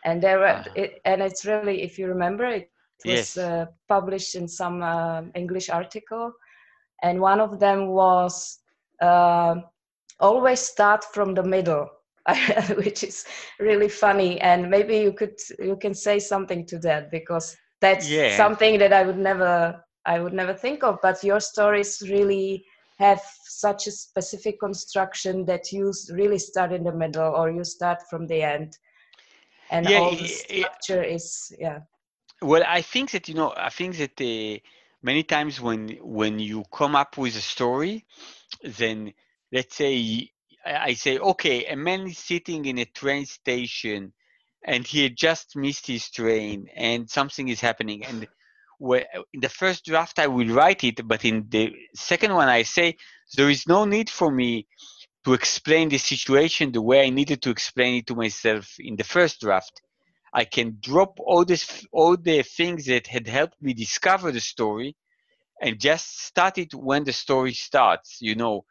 [0.05, 0.69] And there were, uh-huh.
[0.75, 2.69] it, and it's really, if you remember, it
[3.03, 3.37] was yes.
[3.37, 6.31] uh, published in some uh, English article,
[7.01, 8.59] and one of them was
[9.01, 9.55] uh,
[10.19, 11.89] always start from the middle.
[12.75, 13.23] which is
[13.57, 18.35] really funny and maybe you could you can say something to that because that's yeah.
[18.35, 22.65] something that i would never i would never think of but your stories really
[22.97, 27.99] have such a specific construction that you really start in the middle or you start
[28.09, 28.77] from the end
[29.69, 31.79] and yeah, all the structure is yeah
[32.41, 34.59] well i think that you know i think that uh,
[35.01, 38.05] many times when when you come up with a story
[38.63, 39.13] then
[39.51, 40.29] let's say
[40.65, 44.13] i say okay a man is sitting in a train station
[44.65, 48.05] and he had just missed his train and something is happening.
[48.05, 48.27] And
[48.79, 52.95] in the first draft i will write it but in the second one i say
[53.35, 54.67] there is no need for me
[55.25, 59.03] to explain the situation the way i needed to explain it to myself in the
[59.03, 59.81] first draft.
[60.33, 64.95] I can drop all this all the things that had helped me discover the story
[65.61, 68.63] and just start it when the story starts you know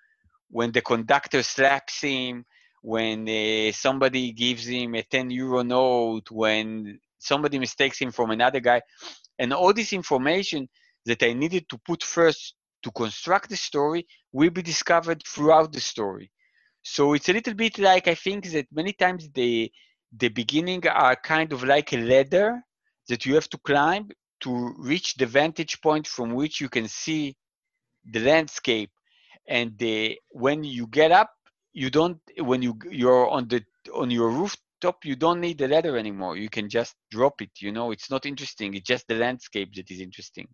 [0.51, 2.45] when the conductor slaps him
[2.87, 8.61] when uh, somebody gives him a 10 euro note, when somebody mistakes him from another
[8.61, 8.81] guy,
[9.41, 10.69] and all this information
[11.05, 15.81] that I needed to put first to construct the story will be discovered throughout the
[15.81, 16.31] story.
[16.83, 19.73] So it's a little bit like I think that many times the
[20.17, 22.63] the beginning are kind of like a ladder
[23.09, 24.11] that you have to climb
[24.43, 27.35] to reach the vantage point from which you can see
[28.13, 28.93] the landscape.
[29.49, 31.31] And the, when you get up,
[31.83, 32.19] you don't
[32.51, 33.61] when you you're on the
[33.95, 36.37] on your rooftop you don't need the ladder anymore.
[36.37, 37.91] You can just drop it you know?
[37.91, 38.75] It's not interesting.
[38.75, 40.49] It's just the landscape that is interesting.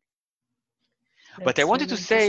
[1.36, 2.22] That's but i wanted to say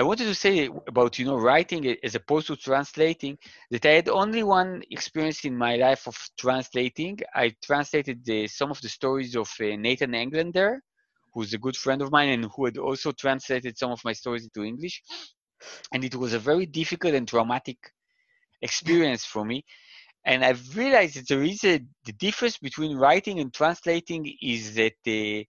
[0.00, 0.54] i wanted to say
[0.92, 3.34] about you know writing as opposed to translating
[3.72, 7.18] that i had only one experience in my life of translating.
[7.34, 10.70] I translated the, some of the stories of uh, nathan englander
[11.32, 14.44] who's a good friend of mine and who had also translated some of my stories
[14.44, 15.02] into English.
[15.92, 17.78] And it was a very difficult and traumatic
[18.62, 19.64] experience for me.
[20.24, 24.98] And I've realized that there is a the difference between writing and translating is that
[25.06, 25.44] uh,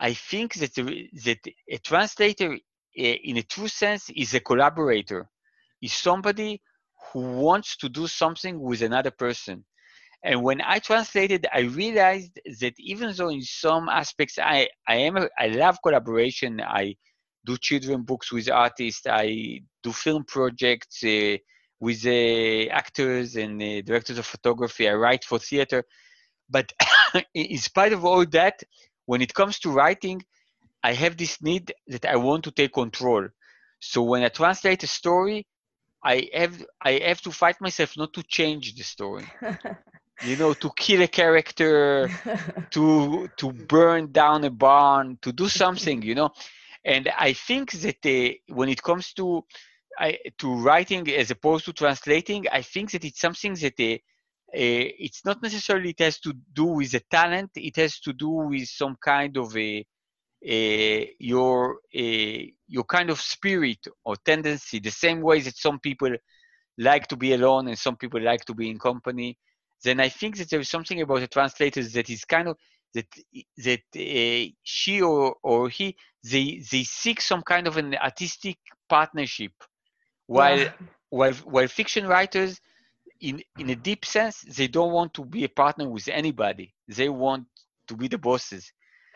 [0.00, 1.38] I think that the, that
[1.70, 2.56] a translator, uh,
[2.96, 5.28] in a true sense, is a collaborator,
[5.82, 6.62] is somebody
[7.12, 9.64] who wants to do something with another person.
[10.22, 15.16] And when I translated, I realized that even though in some aspects I, I am
[15.16, 16.60] a, I love collaboration.
[16.60, 16.96] I
[17.44, 19.06] do children books with artists.
[19.08, 21.36] I do film projects uh,
[21.80, 24.88] with uh, actors and uh, directors of photography.
[24.88, 25.84] I write for theater.
[26.50, 26.72] But
[27.34, 28.62] in spite of all that,
[29.06, 30.22] when it comes to writing,
[30.82, 33.28] I have this need that I want to take control.
[33.80, 35.46] So when I translate a story,
[36.04, 39.32] I have I have to fight myself not to change the story.
[40.20, 42.10] you know, to kill a character,
[42.70, 46.30] to to burn down a barn, to do something, you know.
[46.84, 49.44] And I think that uh, when it comes to
[49.98, 54.86] I, to writing as opposed to translating, I think that it's something that uh, uh,
[54.98, 57.50] it's not necessarily it has to do with the talent.
[57.56, 59.84] It has to do with some kind of a,
[60.44, 64.78] a your a, your kind of spirit or tendency.
[64.78, 66.14] The same way that some people
[66.78, 69.36] like to be alone and some people like to be in company
[69.82, 72.56] then I think that there is something about the translators that is kind of
[72.94, 73.06] that
[73.58, 79.52] that uh, she or, or he they they seek some kind of an artistic partnership,
[80.28, 80.72] while yeah.
[81.10, 82.60] while while fiction writers,
[83.20, 86.74] in in a deep sense, they don't want to be a partner with anybody.
[86.86, 87.46] They want
[87.88, 88.72] to be the bosses.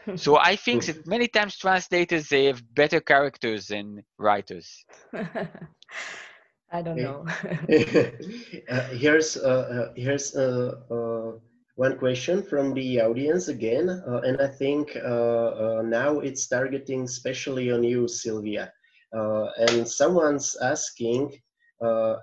[0.17, 4.85] so I think that many times translators they have better characters than writers.
[6.73, 7.27] I don't know.
[8.71, 11.33] uh, here's uh, uh here's uh, uh,
[11.77, 13.89] one question from the audience again,
[14.25, 18.73] and I think now it's targeting especially on you, Silvia.
[19.13, 21.33] And someone's asking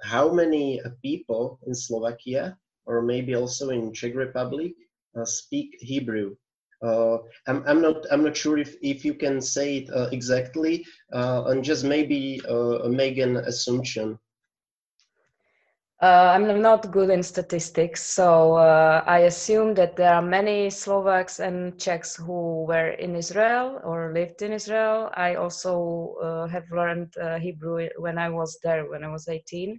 [0.03, 4.73] how many people in Slovakia or maybe also in Czech Republic
[5.25, 6.35] speak Hebrew.
[6.81, 7.17] Uh,
[7.47, 11.43] I'm, I'm not I'm not sure if, if you can say it uh, exactly uh,
[11.47, 12.41] and just maybe
[12.87, 14.17] make an assumption.
[16.01, 21.41] Uh, I'm not good in statistics, so uh, I assume that there are many Slovaks
[21.41, 25.09] and Czechs who were in Israel or lived in Israel.
[25.15, 29.77] I also uh, have learned uh, Hebrew when I was there, when I was 18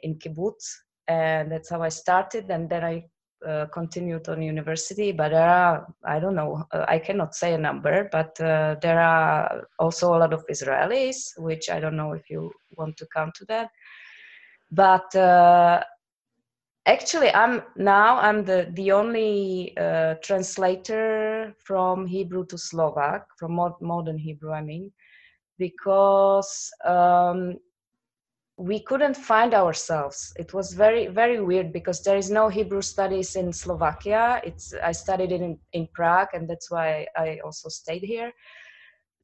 [0.00, 0.64] in kibbutz,
[1.08, 2.50] and that's how I started.
[2.50, 3.04] And then I
[3.46, 5.12] uh, continued on university.
[5.12, 9.68] But there are, I don't know, uh, I cannot say a number, but there are
[9.78, 13.44] also a lot of Israelis, which I don't know if you want to count to
[13.48, 13.68] that
[14.70, 15.82] but uh,
[16.86, 23.80] actually i'm now i'm the the only uh, translator from hebrew to slovak from mod-
[23.80, 24.92] modern hebrew i mean
[25.58, 27.56] because um,
[28.56, 30.32] we couldn't find ourselves.
[30.36, 34.40] It was very very weird because there is no hebrew studies in slovakia.
[34.44, 38.32] It's i studied it in, in prague and that's why i also stayed here.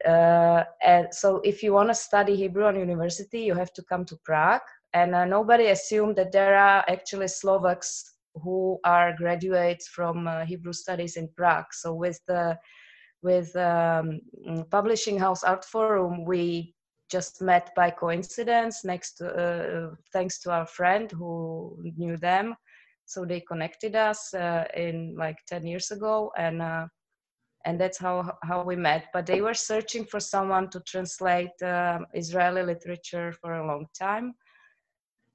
[0.05, 4.05] Uh, and so if you want to study hebrew on university you have to come
[4.07, 10.27] to prague and uh, nobody assumed that there are actually Slovaks who are graduates from
[10.27, 11.73] uh, Hebrew studies in Prague.
[11.73, 12.59] So with the
[13.23, 14.21] with um,
[14.71, 16.75] publishing house Artforum, we
[17.11, 18.83] just met by coincidence.
[18.83, 22.55] Next, to, uh, thanks to our friend who knew them,
[23.05, 26.87] so they connected us uh, in like ten years ago, and uh,
[27.67, 29.09] and that's how how we met.
[29.13, 34.35] But they were searching for someone to translate um, Israeli literature for a long time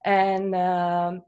[0.06, 1.24] and um,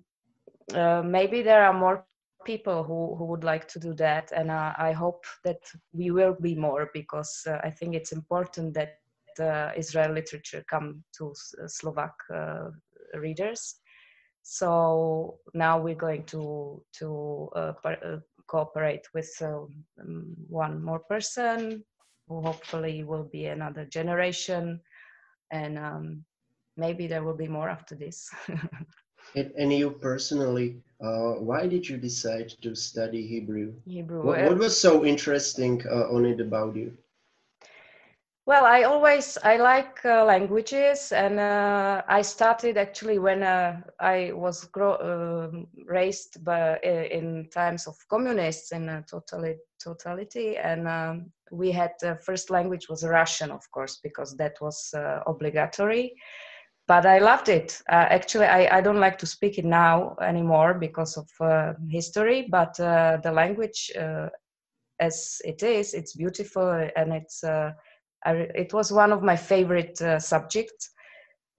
[0.73, 2.05] uh, maybe there are more
[2.45, 4.32] people who, who would like to do that.
[4.32, 5.61] And uh, i hope that
[5.91, 8.99] we will be more because uh, i think it's important that
[9.39, 12.69] uh, israel literature come to uh, slovak uh,
[13.15, 13.75] readers.
[14.41, 17.51] So now we're going to to
[18.47, 21.84] cooperate with um, one more person
[22.28, 24.80] who hopefully will be another generation.
[25.51, 26.25] And um,
[26.78, 28.30] maybe there will be more after this.
[29.36, 33.73] and, and, you personally, uh, why did you decide to study Hebrew?
[33.86, 34.23] Hebrew.
[34.23, 36.95] What, what was so interesting uh, on it about you?
[38.45, 44.32] Well, I always I like uh, languages, and uh, I started actually when uh, I
[44.34, 51.71] was grow, um, raised by, in times of communists and totally totality, and um, we
[51.71, 56.15] had the first language was Russian, of course, because that was uh, obligatory
[56.88, 57.81] but I loved it.
[57.89, 62.47] Uh, actually, I, I don't like to speak it now anymore because of uh, history,
[62.49, 64.29] but uh, the language uh,
[64.99, 65.93] as it is.
[65.93, 67.71] It's beautiful and it's uh,
[68.25, 70.91] I, it was one of my favorite uh, subjects.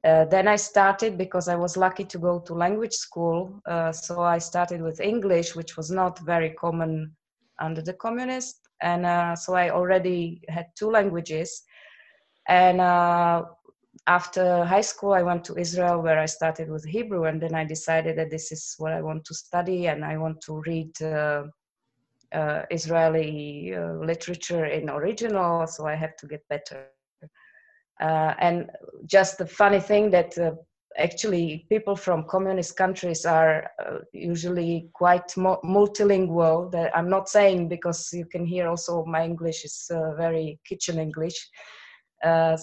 [0.02, 3.60] Then I started because I was lucky to go to language school.
[3.92, 7.14] So I started with English, which was not very common
[7.60, 8.60] under the communists.
[8.80, 11.62] And so I already had two languages.
[12.48, 12.80] And
[14.06, 17.24] after high school, I went to Israel where I started with Hebrew.
[17.24, 20.40] And then I decided that this is what I want to study and I want
[20.42, 21.44] to read uh,
[22.32, 23.74] uh, Israeli
[24.04, 25.66] literature in original.
[25.66, 26.88] So I have to get better
[28.00, 28.70] uh, and
[29.06, 30.52] just the funny thing that uh,
[30.96, 36.70] actually people from communist countries are uh, usually quite mo- multilingual.
[36.70, 40.98] That I'm not saying because you can hear also my English is uh, very kitchen
[40.98, 41.48] English,
[42.24, 42.56] uh,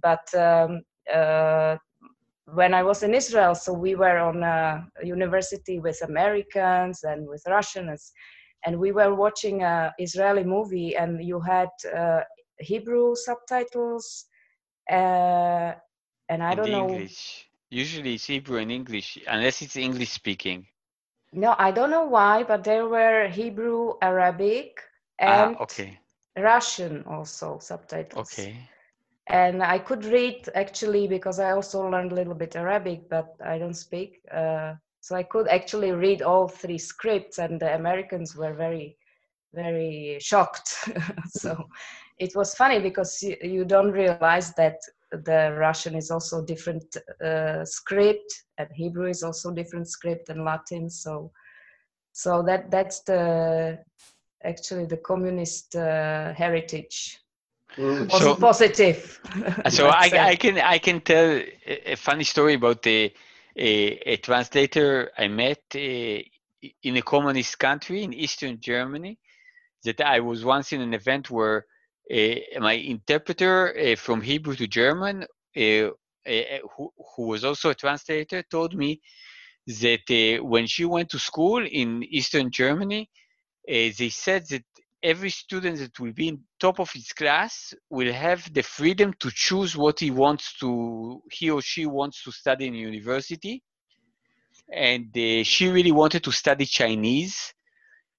[0.00, 0.82] but um,
[1.12, 1.76] uh,
[2.46, 7.42] when I was in Israel, so we were on a university with Americans and with
[7.46, 8.12] Russians,
[8.64, 11.68] and we were watching a Israeli movie, and you had
[12.58, 14.26] Hebrew subtitles
[14.90, 15.72] uh,
[16.28, 16.88] and I don't know.
[16.88, 17.48] English.
[17.70, 20.66] Usually it's Hebrew and English, unless it's English speaking.
[21.32, 24.80] No, I don't know why, but there were Hebrew, Arabic,
[25.22, 25.98] Ah, and okay.
[26.36, 28.32] Russian also subtitles.
[28.32, 28.56] Okay.
[29.28, 33.58] And I could read actually because I also learned a little bit Arabic, but I
[33.58, 34.20] don't speak.
[34.32, 38.96] Uh, so I could actually read all three scripts, and the Americans were very,
[39.52, 40.88] very shocked.
[41.28, 41.68] so
[42.18, 44.78] it was funny because you, you don't realize that
[45.10, 50.88] the Russian is also different uh, script, and Hebrew is also different script, and Latin.
[50.88, 51.32] So,
[52.12, 53.78] so that that's the
[54.44, 57.18] actually the communist uh, heritage.
[57.76, 58.12] Mm.
[58.12, 59.20] Was So- positive.
[59.70, 60.10] so I.
[60.30, 63.12] I can I can tell a, a funny story about a,
[63.56, 63.68] a,
[64.12, 66.18] a translator I met uh,
[66.82, 69.18] in a communist country in Eastern Germany.
[69.84, 71.66] That I was once in an event where
[72.12, 75.24] uh, my interpreter uh, from Hebrew to German,
[75.56, 75.90] uh, uh,
[76.76, 79.00] who, who was also a translator, told me
[79.66, 83.08] that uh, when she went to school in Eastern Germany,
[83.68, 84.64] uh, they said that
[85.02, 89.30] every student that will be in top of his class will have the freedom to
[89.34, 93.62] choose what he wants to he or she wants to study in university.
[94.72, 97.52] And uh, she really wanted to study chinese.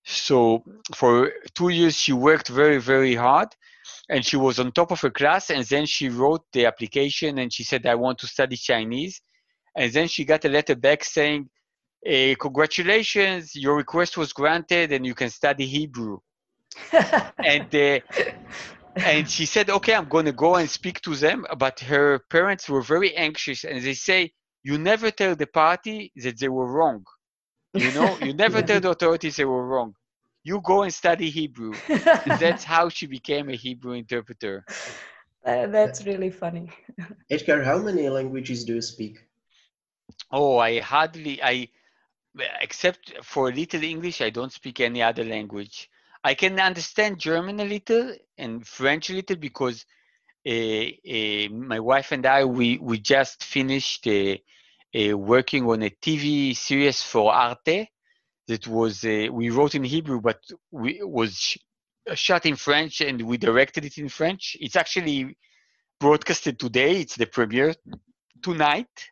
[0.03, 0.63] So
[0.93, 3.49] for two years she worked very very hard
[4.09, 5.49] and she was on top of her class.
[5.49, 9.21] And then she wrote the application and she said i want to study chinese.
[9.75, 11.49] And then she got a letter back saying
[12.05, 16.19] uh, congratulations your request was granted and you can study hebrew
[17.43, 17.99] and uh,
[19.03, 22.69] and she said okay i'm going to go and speak to them but her parents
[22.69, 24.31] were very anxious and they say
[24.63, 27.03] you never tell the party that they were wrong
[27.75, 28.63] you know you never Yeah.
[28.63, 29.93] tell the authorities they were wrong
[30.43, 31.79] you go and study hebrew
[32.25, 34.65] and that's how she became a hebrew interpreter
[35.45, 36.69] Uh, that's really funny.
[37.29, 39.17] Etgar, how many languages do you speak?
[40.31, 41.67] oh i hardly i
[42.61, 45.89] except for a little english i don't speak any other language
[46.23, 49.85] i can understand german a little and french a little because
[50.47, 54.35] uh, uh, my wife and i we we just finished uh,
[54.99, 57.89] uh, working on a tv series for arte
[58.47, 60.39] that was uh, we wrote in hebrew but
[60.71, 61.57] we was sh-
[62.15, 65.37] shot in french and we directed it in french it's actually
[65.99, 67.73] broadcasted today it's the premiere
[68.43, 69.09] tonight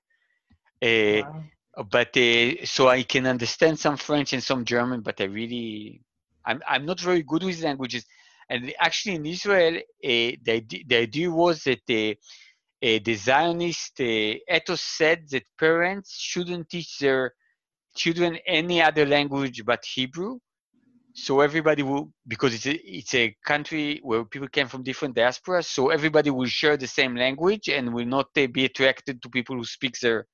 [0.84, 1.52] uh, Wow.
[1.90, 6.02] but uh, so I can understand some French and some German, but I really,
[6.46, 8.06] I'm I'm not very good with languages.
[8.50, 9.82] And actually, in Israel, uh,
[10.48, 12.12] the the idea was that uh,
[12.86, 17.34] uh, the Zionist uh, ethos said that parents shouldn't teach their
[17.96, 20.40] children any other language but Hebrew.
[21.14, 25.66] So everybody will, because it's a, it's a country where people came from different diasporas,
[25.66, 29.58] so everybody will share the same language and will not uh, be attracted to people
[29.58, 30.28] who speak their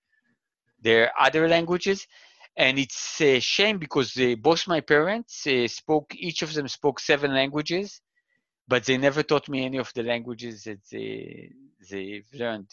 [0.82, 2.06] their other languages
[2.58, 7.00] and it's a shame because uh, both my parents uh, spoke each of them spoke
[7.00, 8.02] seven languages
[8.68, 11.52] but they never taught me any of the languages that they
[11.90, 12.70] they've learned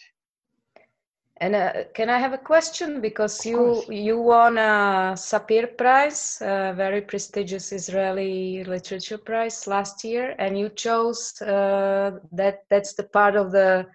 [1.40, 3.00] And uh, can I have a question?
[3.00, 3.90] Because Of you course.
[3.90, 10.68] you won a Sapir Prize, a very prestigious Israeli literature prize last year, and you
[10.70, 13.86] chose uh, that that's the part of the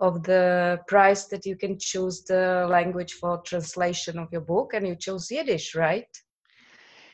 [0.00, 4.86] of the price that you can choose the language for translation of your book, and
[4.86, 6.08] you chose Yiddish, right?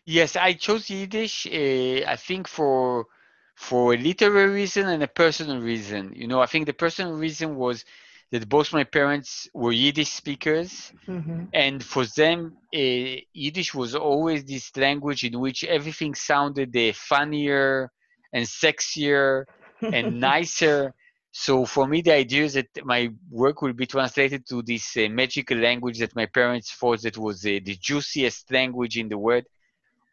[0.05, 3.07] yes i chose yiddish uh, i think for
[3.55, 7.57] for a literary reason and a personal reason you know i think the personal reason
[7.57, 7.85] was
[8.31, 14.45] that both my parents were yiddish speakers hmm and for them uh, yiddish was always
[14.45, 17.91] this language in which everything sounded uh, funnier
[18.33, 19.45] and sexier
[19.91, 20.93] and nicer.
[21.39, 25.07] So for me, the idea is that my work will be translated to this uh,
[25.11, 29.45] magical language that my parents thought that was uh, the juiciest language in the world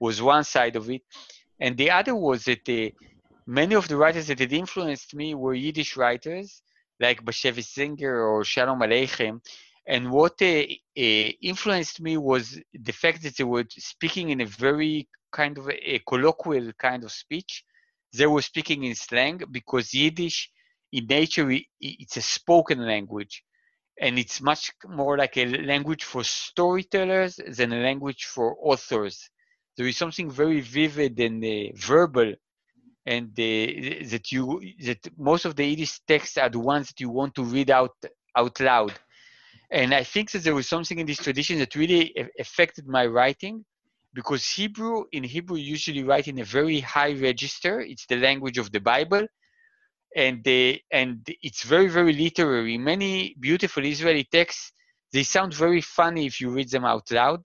[0.02, 1.02] was one side of it.
[1.62, 2.90] And the other was that uh,
[3.48, 6.62] many of the writers that had influenced me were Yiddish writers
[7.00, 9.40] like Bashevis Singer or Shalom Aleichem.
[9.88, 10.64] And what uh,
[10.94, 16.00] influenced me was the fact that they were speaking in a very kind of a
[16.06, 17.64] colloquial kind of speech.
[18.12, 20.52] They were speaking in slang because Yiddish,
[20.94, 21.48] in nature,
[21.80, 23.44] it's a spoken language.
[24.00, 29.30] And it's much more like a language for storytellers than a language for authors.
[29.76, 32.34] There is something very vivid and uh, verbal
[33.06, 37.10] and uh, that you that most of the Yiddish texts are the ones that you
[37.10, 37.96] want to read out
[38.36, 38.94] out loud.
[39.70, 42.04] And I think that there was something in this tradition that really
[42.40, 43.66] affected my writing,
[44.14, 47.82] because Hebrew in Hebrew you usually write in a very high register.
[47.82, 49.26] It's the language of the Bible,
[50.16, 52.78] and the and it's very very literary.
[52.78, 54.72] Many beautiful Israeli texts
[55.12, 57.44] they sound very funny if you read them out loud.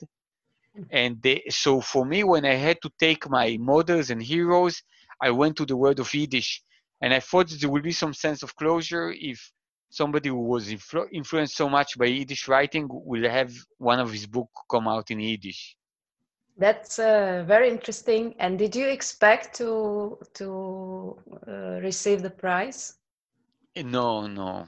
[0.90, 4.82] And they, so for me, when I had to take my models and heroes
[5.20, 6.62] I went to the word of Yiddish,
[7.00, 9.52] and I thought there would be some sense of closure if
[9.90, 14.26] somebody who was influ- influenced so much by Yiddish writing will have one of his
[14.26, 15.76] book come out in Yiddish.
[16.58, 18.34] That's uh, very interesting.
[18.38, 22.94] And did you expect to to uh, receive the prize?
[23.76, 24.66] No, no.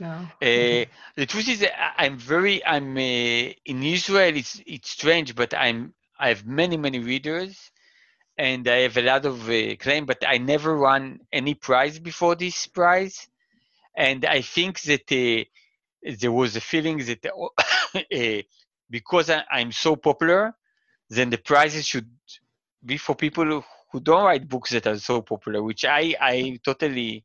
[0.00, 0.26] No.
[0.40, 0.86] Uh,
[1.16, 1.66] the truth is,
[1.98, 2.64] I'm very.
[2.64, 4.36] I'm uh, in Israel.
[4.36, 5.92] It's it's strange, but I'm.
[6.18, 7.70] I have many many readers,
[8.38, 12.36] and I have a lot of uh, claim, but I never won any prize before
[12.36, 13.28] this prize,
[13.96, 15.44] and I think that uh,
[16.20, 18.42] there was a feeling that uh,
[18.90, 20.54] because I, am so popular,
[21.16, 22.10] then the prizes should
[22.90, 23.48] be for people
[23.90, 27.24] who don't write books that are so popular, which I I totally.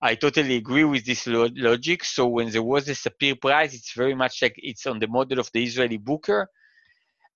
[0.00, 2.04] I totally agree with this lo- logic.
[2.04, 5.40] So when there was a Sapir Prize, it's very much like it's on the model
[5.40, 6.48] of the Israeli Booker,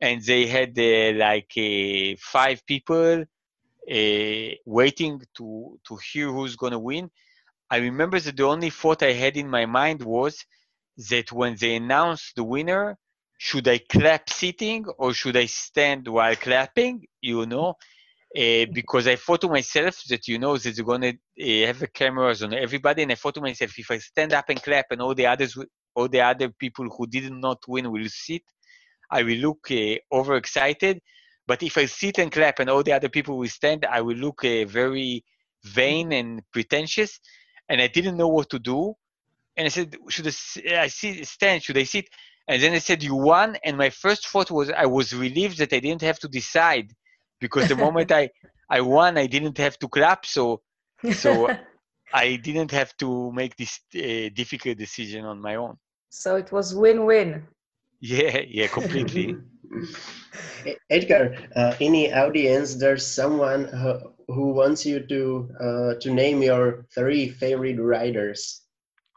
[0.00, 3.24] and they had uh, like uh, five people
[3.98, 4.50] uh,
[4.80, 5.46] waiting to
[5.86, 7.10] to hear who's going to win.
[7.70, 10.34] I remember that the only thought I had in my mind was
[11.10, 12.98] that when they announced the winner,
[13.44, 17.04] should I clap sitting or should I stand while clapping?
[17.20, 17.70] You know,
[18.38, 22.44] uh, because I thought to myself that you know that they're gonna uh, have cameras
[22.44, 25.12] on everybody, and I thought to myself if I stand up and clap and all
[25.12, 25.58] the others,
[25.96, 28.42] all the other people who did not win will sit,
[29.10, 31.00] I will look uh, overexcited.
[31.44, 34.18] But if I sit and clap and all the other people will stand, I will
[34.18, 35.24] look very
[35.64, 37.18] vain and pretentious.
[37.68, 38.94] And I didn't know what to do.
[39.56, 41.64] And I said, should I, I sit, stand?
[41.64, 42.06] Should I sit?
[42.48, 43.56] And then I said, you won.
[43.64, 46.92] And my first thought was, I was relieved that I didn't have to decide
[47.40, 48.30] because the moment I,
[48.68, 50.26] I won, I didn't have to clap.
[50.26, 50.62] So,
[51.12, 51.48] so
[52.12, 55.76] I didn't have to make this uh, difficult decision on my own.
[56.10, 57.46] So it was win-win.
[58.00, 59.36] Yeah, yeah, completely.
[60.90, 66.84] Etgar, uh, any audience, there's someone who, who wants you to uh, to name your
[66.94, 68.61] three favorite writers.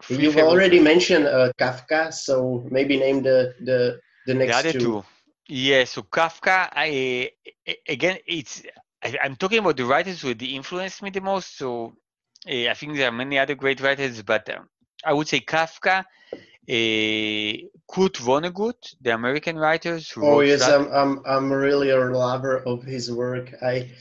[0.10, 4.72] You You've already mentioned uh, Kafka, so maybe name the the the next the other
[4.74, 4.80] two.
[4.80, 5.03] two.
[5.47, 7.32] Yeah, so Kafka, I
[7.88, 8.64] again, it's
[9.03, 11.58] I, am talking about the writers who influenced me the most.
[11.58, 11.95] So
[12.47, 14.68] uh, I think there are many other great writers, but um,
[15.06, 16.06] I would say Kafka
[16.68, 17.53] uh,
[17.88, 20.12] Kurt Vonnegut, the American writers.
[20.18, 23.53] oh yes, I'm, I'm I'm really a lover of his work.
[23.62, 23.91] I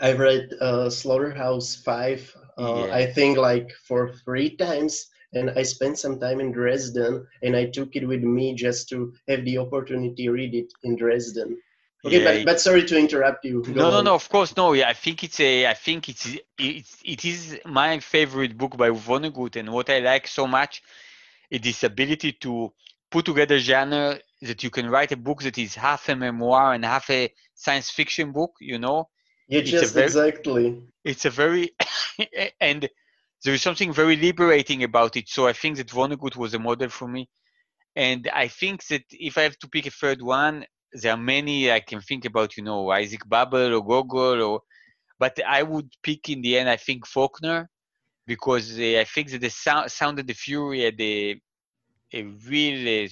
[0.00, 2.34] I read uh, Slaughterhouse Five.
[2.58, 2.94] Uh, yeah.
[2.94, 7.66] I think like for three times, and I spent some time in Dresden, and I
[7.66, 11.58] took it with me just to have the opportunity to read it in Dresden.
[12.04, 13.62] Okay, yeah, but, but sorry to interrupt you.
[13.62, 13.92] Go no, on.
[13.92, 14.14] no, no.
[14.14, 14.74] Of course, no.
[14.74, 15.66] Yeah, I think it's a.
[15.66, 20.26] I think it's it's it is my favorite book by Vonnegut, and what I like
[20.26, 20.82] so much
[21.50, 22.72] is this ability to
[23.10, 26.84] put together genre that you can write a book that is half a memoir and
[26.84, 29.08] half a science fiction book you know
[29.48, 31.70] yeah just very, exactly it's a very
[32.60, 32.88] and
[33.44, 36.88] there is something very liberating about it so i think that vonnegut was a model
[36.88, 37.28] for me
[37.96, 41.70] and i think that if i have to pick a third one there are many
[41.70, 44.60] i can think about you know isaac babel or gogol or
[45.18, 47.68] but i would pick in the end i think faulkner
[48.26, 51.40] because uh, I think that the sound, sound of the Fury had a,
[52.12, 53.10] a really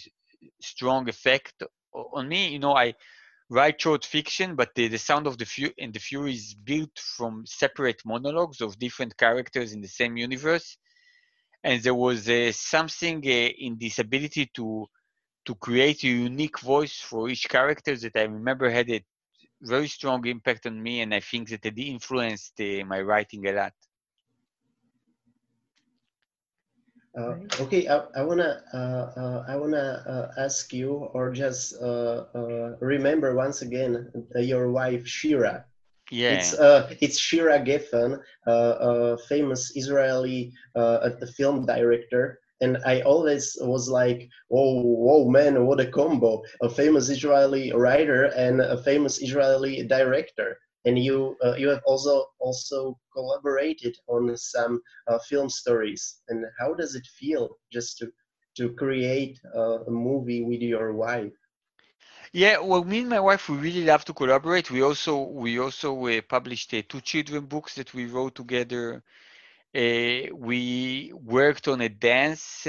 [0.61, 1.63] strong effect
[1.93, 2.49] on me.
[2.49, 2.95] You know, I
[3.53, 6.99] write short fiction, but the, the sound of the Fury and the Fury is built
[7.17, 10.79] from separate monologues of different characters in the same universe,
[11.63, 14.87] and there was uh, something in this ability to
[15.45, 19.05] to create a unique voice for each character that I remember had a
[19.61, 23.53] very strong impact on me, and I think that it influenced uh, my writing a
[23.53, 23.75] lot.
[27.17, 28.77] Uh, okay, I, I wanna uh,
[29.21, 35.07] uh, I wanna uh, ask you, or just uh, uh, remember once again your wife
[35.07, 35.65] Shira.
[36.11, 36.53] Yeah, It's
[37.03, 40.53] it's Shira Geffen, a famous Israeli
[41.37, 46.43] film director, and I always was like, "Oh, whoa, man, what a combo!
[46.63, 52.27] A famous Israeli writer and a famous Israeli director." And you uh, you have also
[52.39, 56.21] also collaborated on some uh, film stories.
[56.29, 58.13] And how does it feel just to
[58.57, 61.33] to create uh, a movie with your wife?
[62.33, 64.71] Yeah well me and my wife we really love to collaborate.
[64.71, 65.15] We also
[65.45, 69.03] we also uh, published uh, two children books that we wrote together.
[69.75, 72.63] Uh, we worked on a dance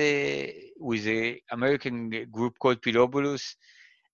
[0.77, 3.55] with an american group called Pilobolus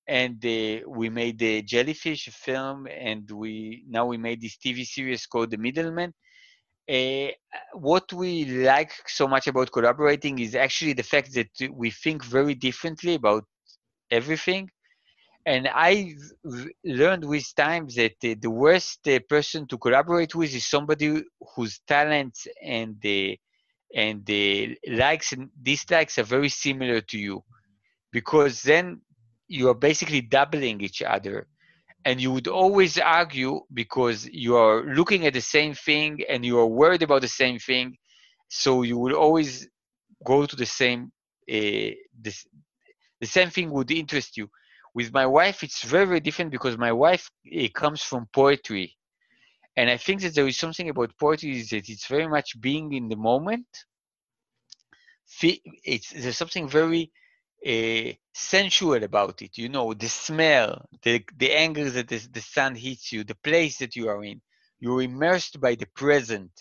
[0.09, 5.27] and uh, we made the jellyfish film and we now we made this tv series
[5.27, 6.13] called the middleman.
[6.91, 7.29] Uh,
[7.73, 12.55] what we like so much about collaborating is actually the fact that we think very
[12.55, 13.45] differently about
[14.11, 14.69] everything.
[15.45, 16.15] And i
[16.83, 21.23] learned with time that uh, the worst uh, person to collaborate with is somebody
[21.55, 23.39] whose talents and the
[23.95, 27.43] and the likes and dislikes are very similar to you.
[28.11, 29.01] Because then
[29.49, 31.47] you are basically doubling each other.
[32.05, 36.57] And you would always argue because you are looking at the same thing and you
[36.59, 37.97] are worried about the same thing.
[38.47, 39.67] So you will always
[40.25, 41.11] go to the same
[41.51, 41.91] uh,
[42.23, 44.49] the same thing would interest you.
[44.93, 48.95] With my wife it's very very different because my wife uh, comes from poetry.
[49.75, 52.93] And i think that there is something about poetry is that it's very much being
[52.93, 53.67] in the moment.
[55.41, 57.11] It's there's something very
[57.65, 59.57] uh, sensual about it.
[59.57, 63.77] You know, the smell, the the angle that the, the sun hits you, the place
[63.79, 64.41] that you are in.
[64.79, 66.51] You're immersed by the present.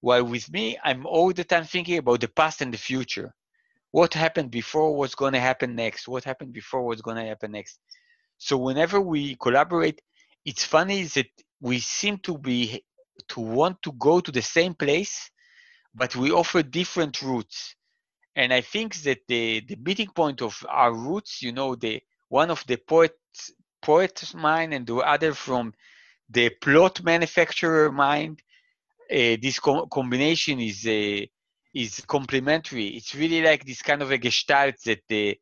[0.00, 3.34] While with me, I'm all the time thinking about the past and the future.
[3.90, 4.96] What happened before?
[4.96, 6.08] What's going to happen next?
[6.08, 6.82] What happened before?
[6.84, 7.78] What's going to happen next?
[8.38, 10.00] So whenever we collaborate,
[10.44, 11.28] it's funny that
[11.60, 12.82] we seem to be
[13.28, 15.30] to want to go to the same place,
[15.94, 17.74] but we offer different routes
[18.36, 22.50] and I think that the the meeting point of our roots, you know, the one
[22.50, 23.14] of the poet
[23.82, 25.74] poet's mind and the other from
[26.30, 28.42] the plot manufacturer mind.
[29.10, 31.24] Uh, this co- combination is uh,
[31.74, 32.88] is complementary.
[32.88, 35.38] It's really like this kind of a gestalt that the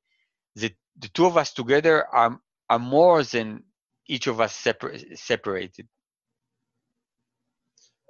[0.57, 2.41] the two of us together are
[2.71, 3.65] are more than
[4.09, 5.89] each of us separ- separated.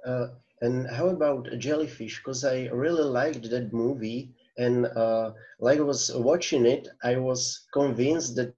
[0.05, 0.27] Uh,
[0.61, 2.17] and how about Jellyfish?
[2.19, 7.65] Because I really liked that movie and uh, like I was watching it, I was
[7.73, 8.53] convinced that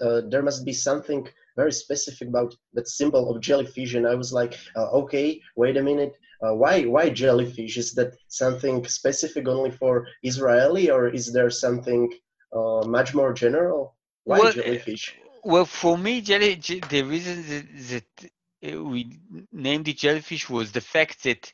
[0.00, 3.94] uh, there must be something very specific about that symbol of jellyfish.
[3.94, 6.14] And I was like, uh, okay, wait a minute.
[6.42, 7.76] Uh, why why jellyfish?
[7.76, 12.12] Is that something specific only for Israeli, or is there something
[12.52, 13.96] uh, much more general?
[14.24, 15.14] Why well, jellyfish?
[15.44, 19.18] Well, for me, jelly, the reason that, that uh, we
[19.52, 21.52] named it jellyfish was the fact that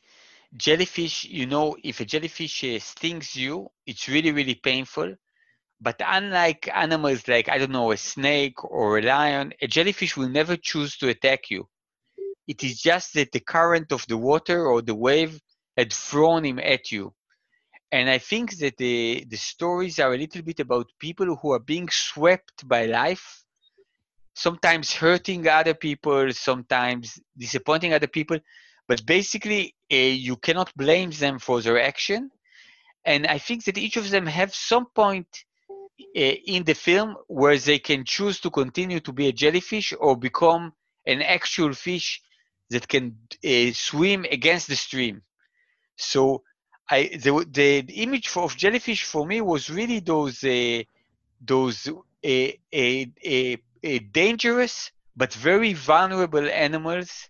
[0.55, 5.15] jellyfish, you know, if a jellyfish uh, stings you, it's really, really painful.
[5.81, 10.29] But unlike animals like, I don't know, a snake or a lion, a jellyfish will
[10.29, 11.67] never choose to attack you.
[12.47, 15.39] It is just that the current of the water or the wave
[15.77, 17.13] had thrown him at you.
[17.91, 21.59] And I think that the, the stories are a little bit about people who are
[21.59, 23.43] being swept by life,
[24.35, 28.39] sometimes hurting other people, sometimes disappointing other people,
[28.89, 29.95] but basically uh,
[30.27, 32.31] you cannot blame them for their action.
[33.05, 35.29] And i think that each of them have some point
[36.23, 37.09] uh, in the film
[37.39, 40.63] where they can choose to continue to be a jellyfish or become
[41.13, 42.07] an actual fish
[42.71, 43.05] that can
[43.45, 45.15] uh, swim against the stream.
[46.11, 46.43] So
[46.89, 50.81] I, the, the image of jellyfish for me was really those uh,
[51.51, 57.29] those uh, uh, dangerous but very vulnerable animals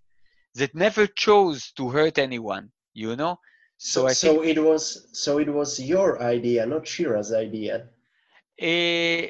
[0.55, 3.39] that never chose to hurt anyone you know?
[3.77, 7.89] So, so, so it was so it was your idea not shira's idea?
[8.61, 9.27] Uh,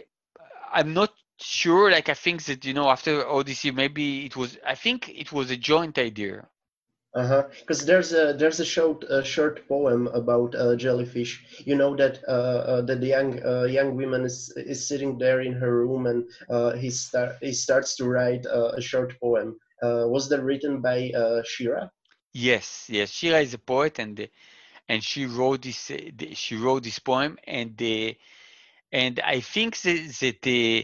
[0.74, 4.76] i'm not sure like i think that you know after odyssey maybe it was i
[4.76, 6.48] think it was a joint idea.
[7.16, 11.64] Uh-huh because there's a there's a short a short poem about uh, jellyfish.
[11.66, 12.32] You know that uh,
[12.72, 16.26] uh, that the young uh, young woman is is sitting there in her room and
[16.50, 19.58] uh, he start he starts to write uh, a short poem.
[19.60, 21.92] uh, was that written by uh, Shira?
[22.34, 23.10] Yes, yes.
[23.10, 24.30] Shira is a poet, and
[24.88, 25.92] and she wrote this.
[25.92, 25.98] Uh,
[26.34, 27.82] she wrote this poem, and
[28.92, 30.84] and I think that, that uh,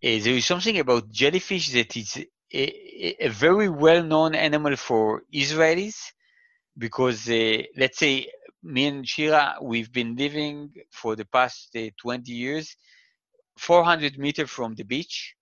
[0.00, 2.16] there is something about jellyfish that is
[2.52, 6.12] a, a very well-known animal for Israelis
[6.76, 8.28] because uh, let's say
[8.62, 12.76] me and Shira, we've been living for the past uh, 20 years,
[13.56, 15.34] 400 meters from the beach.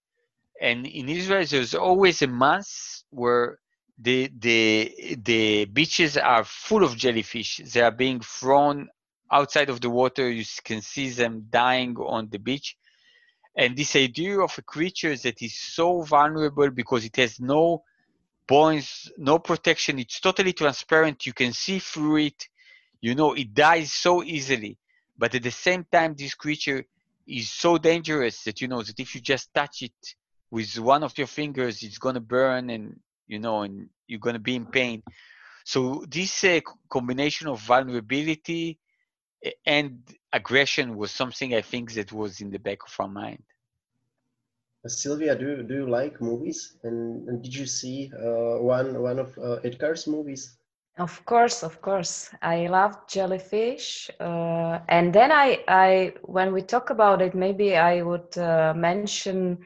[0.61, 2.68] And in Israel, there's always a month
[3.11, 3.59] where
[3.98, 7.61] the, the, the beaches are full of jellyfish.
[7.72, 8.88] They are being thrown
[9.30, 10.30] outside of the water.
[10.30, 12.76] You can see them dying on the beach.
[13.57, 17.82] And this idea of a creature that is so vulnerable because it has no
[18.46, 22.48] bones, no protection, it's totally transparent, you can see through it,
[23.00, 24.78] you know, it dies so easily.
[25.18, 26.84] But at the same time, this creature
[27.26, 29.92] is so dangerous that you know that if you just touch it
[30.51, 34.57] with one of your fingers, it's gonna burn and you know, and you're gonna be
[34.57, 35.03] in pain.
[35.64, 38.78] So this uh, combination of vulnerability
[39.66, 39.99] and
[40.32, 43.42] aggression was something I think that was in the back of our mind.
[44.84, 46.78] Uh, Silvia, do do you like movies?
[46.82, 50.57] And, and did you see uh, one one of uh, Etgar's movies?
[50.99, 52.30] Of course, of course.
[52.42, 58.03] I love jellyfish, uh, and then I, I, when we talk about it, maybe I
[58.03, 59.64] would uh, mention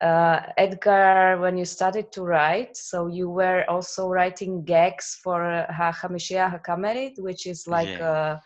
[0.00, 2.76] uh, Etgar when you started to write.
[2.76, 8.40] So you were also writing gags for Hamishia Hakamerit, which is like yeah.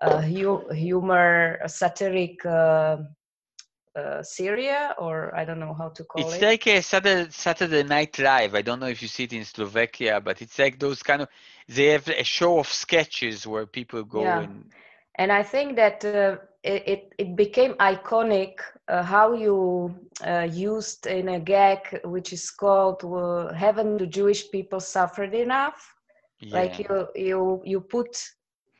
[0.00, 6.22] a, a hu- humor, a satiric uh, Syria, or I don't know how to call
[6.22, 6.34] it's it.
[6.36, 8.54] It's like a Saturday, Saturday Night Live.
[8.54, 11.28] I don't know if you see it in Slovakia, but it's like those kind of.
[11.68, 14.40] They have a show of sketches where people go yeah.
[14.40, 14.72] and.
[15.20, 18.54] And I think that uh, it, it became iconic
[18.88, 19.94] uh, how you
[20.26, 25.94] uh, used in a gag which is called uh, "Haven't the Jewish people suffered enough?"
[26.40, 26.58] Yeah.
[26.58, 28.16] Like you you you put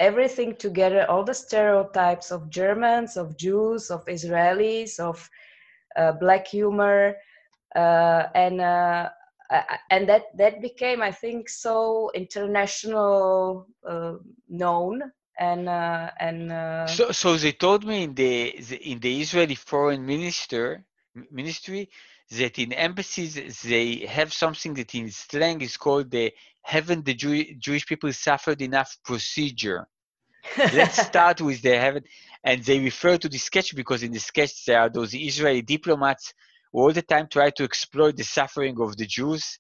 [0.01, 5.29] everything together all the stereotypes of germans of jews of israelis of
[5.97, 7.15] uh, black humor
[7.77, 9.09] uh, and uh,
[9.91, 14.15] and that that became i think so international uh,
[14.49, 15.03] known
[15.41, 18.51] and uh, and uh, so so they told me in the
[18.93, 20.85] in the israeli foreign minister
[21.31, 21.91] ministry
[22.31, 26.33] that in embassies they have something that in slang is called the
[26.63, 29.89] haven't the Jew- Jewish people suffered enough procedure.
[30.73, 32.07] Let's start with the haven't,
[32.45, 36.35] and they refer to the sketch because in the sketch there are those Israeli diplomats
[36.73, 39.60] who all the time try to exploit the suffering of the Jews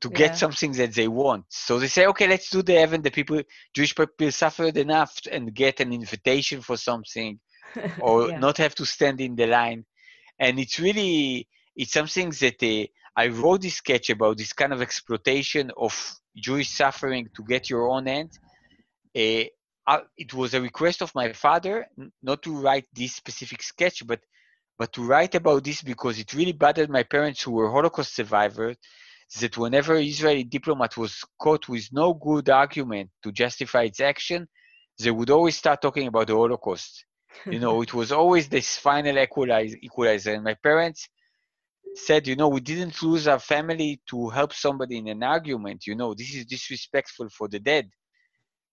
[0.00, 0.18] to yeah.
[0.18, 1.44] get something that they want.
[1.48, 3.42] So they say, okay, let's do the haven't the people
[3.74, 7.38] Jewish people suffered enough and get an invitation for something,
[8.00, 8.38] or yeah.
[8.38, 9.84] not have to stand in the line,
[10.38, 12.86] and it's really it's something that uh,
[13.16, 15.94] I wrote this sketch about this kind of exploitation of
[16.36, 18.30] Jewish suffering to get your own end.
[19.16, 19.44] Uh,
[20.16, 21.86] it was a request of my father
[22.22, 24.20] not to write this specific sketch, but
[24.78, 28.76] but to write about this because it really bothered my parents who were Holocaust survivors.
[29.40, 34.48] That whenever Israeli diplomat was caught with no good argument to justify its action,
[34.98, 37.04] they would always start talking about the Holocaust.
[37.46, 39.76] you know, it was always this final equalizer.
[39.82, 40.34] equalizer.
[40.34, 41.08] And my parents
[41.94, 45.86] said, you know, we didn't lose our family to help somebody in an argument.
[45.86, 47.90] You know, this is disrespectful for the dead.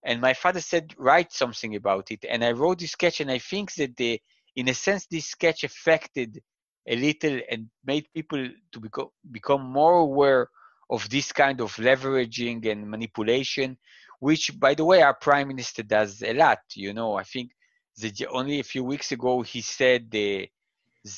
[0.03, 2.26] And my father said, write something about it.
[2.30, 4.22] And I wrote this sketch, and I think that the,
[4.55, 6.39] in a sense, this sketch affected
[6.88, 10.50] a little and made people to become become more aware
[10.90, 13.78] of this kind of leveraging and manipulation,
[14.20, 16.60] which, by the way, our prime minister does a lot.
[16.74, 17.52] You know, I think
[17.98, 20.46] that only a few weeks ago he said uh,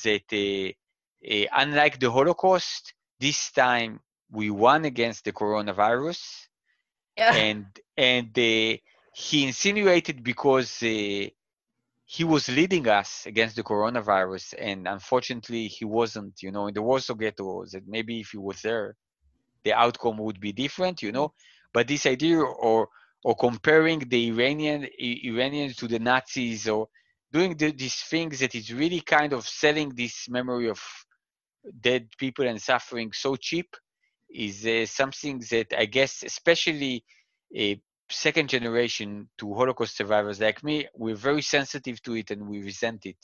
[0.04, 0.72] that uh,
[1.32, 4.00] uh, unlike the Holocaust, this time
[4.30, 6.20] we won against the coronavirus,
[7.16, 7.34] yeah.
[7.34, 7.66] and
[7.96, 8.76] and uh,
[9.12, 11.26] he insinuated because uh,
[12.12, 16.42] he was leading us against the coronavirus, and unfortunately he wasn't.
[16.42, 18.96] You know, in the Warsaw Ghetto, that maybe if he was there,
[19.62, 21.02] the outcome would be different.
[21.02, 21.32] You know,
[21.72, 22.88] but this idea or
[23.22, 26.88] or comparing the Iranian Iranians to the Nazis or
[27.32, 30.80] doing the, these things that is really kind of selling this memory of
[31.80, 33.76] dead people and suffering so cheap
[34.28, 37.04] is uh, something that I guess, especially
[37.54, 37.80] a
[38.10, 43.06] second generation to Holocaust survivors like me, we're very sensitive to it and we resent
[43.06, 43.16] it.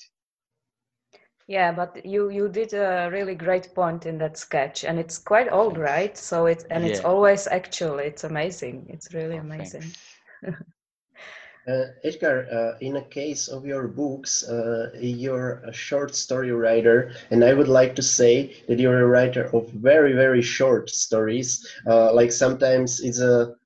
[1.48, 5.52] Yeah, but you you did a really great point in that sketch, and it's quite
[5.52, 6.16] old, right?
[6.18, 6.90] So it's and yeah.
[6.90, 8.00] it's always actual.
[8.00, 8.86] It's amazing.
[8.88, 9.84] It's really amazing.
[11.68, 17.10] Uh, Etgar, uh, in a case of your books, uh, you're a short story writer,
[17.32, 21.66] and I would like to say that you're a writer of very, very short stories.
[21.84, 23.56] Uh, like sometimes it's a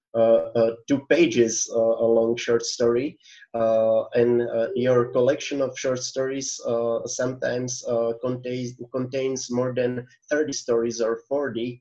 [0.88, 3.18] two pages a long short story,
[3.54, 4.42] and
[4.74, 6.61] your collection of short stories
[7.06, 7.84] sometimes
[8.22, 11.80] contains contains more than 30 stories or 40,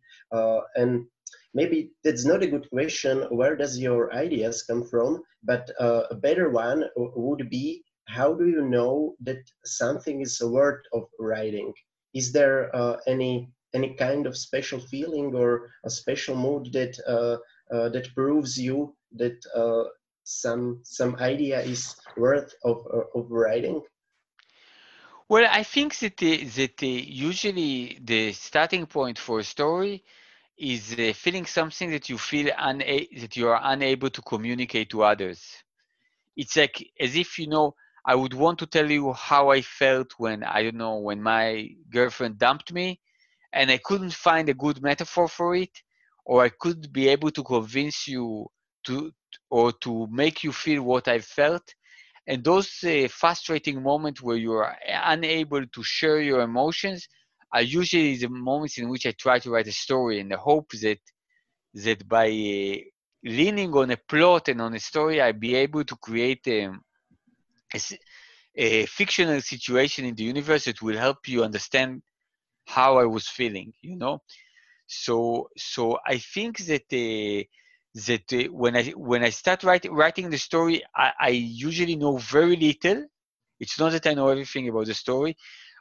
[0.75, 1.05] and
[1.53, 5.21] maybe that's not a good question where does your ideas come from?
[5.43, 10.83] But uh, a better one would be how do you know that something is worth
[10.93, 11.73] of writing?
[12.13, 17.37] Is there uh, any any kind of special feeling or a special mood that uh,
[17.37, 17.37] uh,
[17.71, 19.83] that proves you that uh,
[20.23, 23.81] some some idea is worth of uh, of writing
[25.29, 30.03] well i think that that usually the starting point for a story
[30.57, 35.03] is uh, feeling something that you feel una- that you are unable to communicate to
[35.03, 35.63] others.
[36.35, 37.75] It's like as if you know.
[38.05, 41.69] I would want to tell you how I felt when I don't know when my
[41.91, 42.99] girlfriend dumped me,
[43.53, 45.81] and I couldn't find a good metaphor for it,
[46.29, 48.45] or I could be able to convince you
[48.83, 49.11] to
[49.49, 51.65] or to make you feel what I felt.
[52.27, 57.07] And those uh, frustrating moments where you are unable to share your emotions
[57.51, 60.69] are usually the moments in which I try to write a story in the hope
[60.83, 60.99] that
[61.85, 62.77] that by uh,
[63.23, 66.81] leaning on a plot and on a story, I'll be able to create um,
[67.73, 67.79] a,
[68.55, 72.03] a, fictional situation in the universe that will help you understand
[72.67, 73.73] how I was feeling.
[73.81, 74.19] You know,
[74.89, 77.43] so so I think that uh,
[78.07, 82.17] that uh, when I when I start writing writing the story, I, I usually know
[82.17, 83.05] very little.
[83.59, 85.37] It's not that I know everything about the story,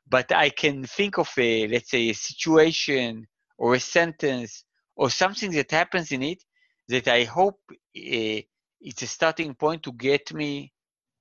[0.09, 4.65] but I can think of a, let's say, a situation or a sentence
[4.97, 6.45] or something that happens in it
[6.89, 8.41] that I hope uh,
[8.81, 10.73] it's a starting point to get me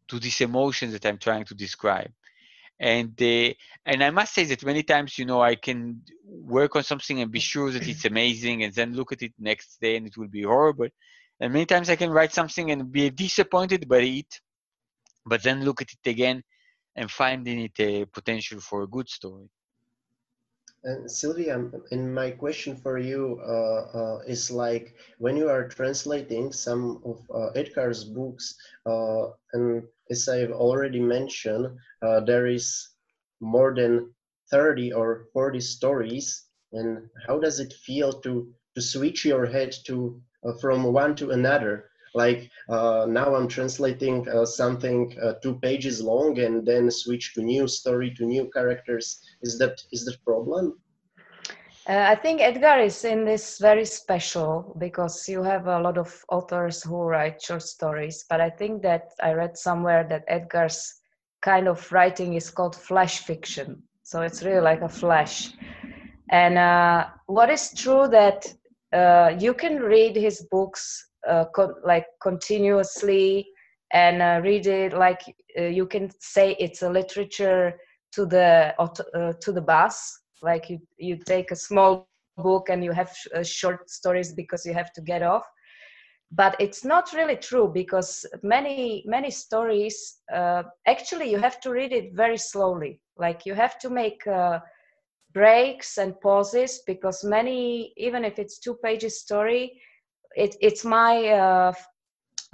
[0.09, 2.11] to this emotion that I'm trying to describe.
[2.79, 3.53] And uh,
[3.85, 7.31] and I must say that many times, you know, I can work on something and
[7.31, 10.27] be sure that it's amazing, and then look at it next day and it will
[10.27, 10.87] be horrible.
[11.39, 14.41] And many times I can write something and be disappointed by it,
[15.25, 16.43] but then look at it again
[16.95, 19.49] and finding it a potential for a good story.
[20.87, 26.51] And Silvia, and my question for you uh, uh, is like when you are translating
[26.51, 28.55] some of uh, Etgar's books,
[28.87, 32.89] uh, and as I've already mentioned, uh, there is
[33.39, 34.13] more than
[34.49, 36.45] 30 or 40 stories.
[36.71, 41.31] And how does it feel to, to switch your head to uh, from one to
[41.31, 41.91] another?
[42.23, 47.41] Like uh, now I'm translating uh, something uh, two pages long and then switch to
[47.41, 49.05] new story to new characters.
[49.41, 50.65] Is that is that problem?
[51.87, 56.09] Uh, I think Etgar is in this very special because you have a lot of
[56.29, 60.99] authors who write short stories, but I think that I read somewhere that Etgar's
[61.41, 63.83] kind of writing is called flash fiction.
[64.03, 65.53] So it's really like a flash.
[66.29, 68.53] And uh, what is true that
[68.91, 71.45] uh, you can read his books uh,
[71.85, 73.47] like continuously
[73.93, 74.93] and uh, read it.
[74.93, 75.21] Like
[75.59, 77.73] uh, you can say it's a literature
[78.13, 80.19] to the uh, to the bus.
[80.41, 83.09] Like you you take a small book and you have sh- uh,
[83.43, 85.45] short stories because you have to get off.
[86.31, 90.17] But it's not really true because many many stories
[90.85, 93.01] actually you have to read it very slowly.
[93.17, 94.23] Like you have to make
[95.33, 99.79] breaks and pauses because many even if it's two pages story
[100.37, 101.73] it, it's my uh,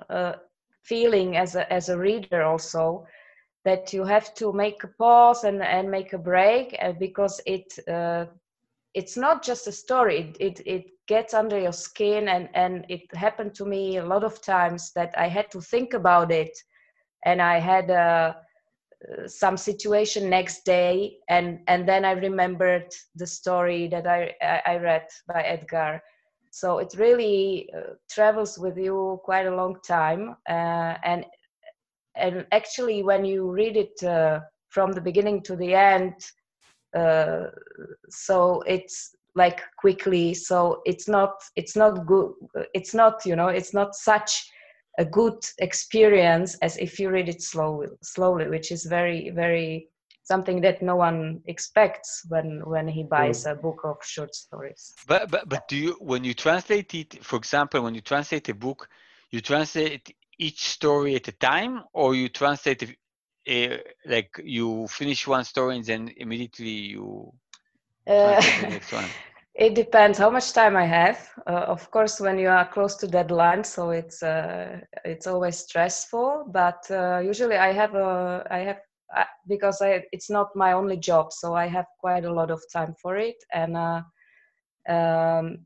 [0.09, 0.33] uh,
[0.83, 3.05] feeling as a as a reader also
[3.65, 7.73] that you have to make a pause and, and make a break uh, because it
[7.89, 8.25] uh,
[8.93, 10.33] it's not just a story.
[10.39, 14.23] It, it, it gets under your skin and and it happened to me a lot
[14.23, 16.57] of times that i had to think about it
[17.25, 18.33] and i had uh,
[19.27, 24.33] some situation next day and and then i remembered the story that i
[24.65, 25.99] i read by etgar
[26.53, 31.25] so it really uh, travels with you quite a long time uh, and
[32.15, 34.39] and actually when you read it uh,
[34.69, 36.13] from the beginning to the end
[36.95, 37.47] uh,
[38.07, 42.31] so it's like quickly so it's not it's not good
[42.75, 44.47] it's not you know it's not such
[44.99, 49.87] a good experience as if you read it slowly slowly which is very very
[50.23, 54.93] something that no one expects when when he buys a book of short stories.
[55.07, 58.53] But but but do you when you translate it for example when you translate a
[58.55, 58.89] book
[59.31, 62.97] you translate each story at a time or you translate
[63.47, 67.33] a, like you finish one story and then immediately you
[68.07, 69.13] uh, the next one?
[69.55, 71.29] it depends how much time i have.
[71.47, 76.45] Uh, of course when you are close to deadline so it's uh, it's always stressful
[76.51, 78.79] but uh, usually i have a i have
[79.47, 82.93] because I, it's not my only job, so I have quite a lot of time
[83.01, 83.35] for it.
[83.53, 84.01] And uh,
[84.89, 85.65] um,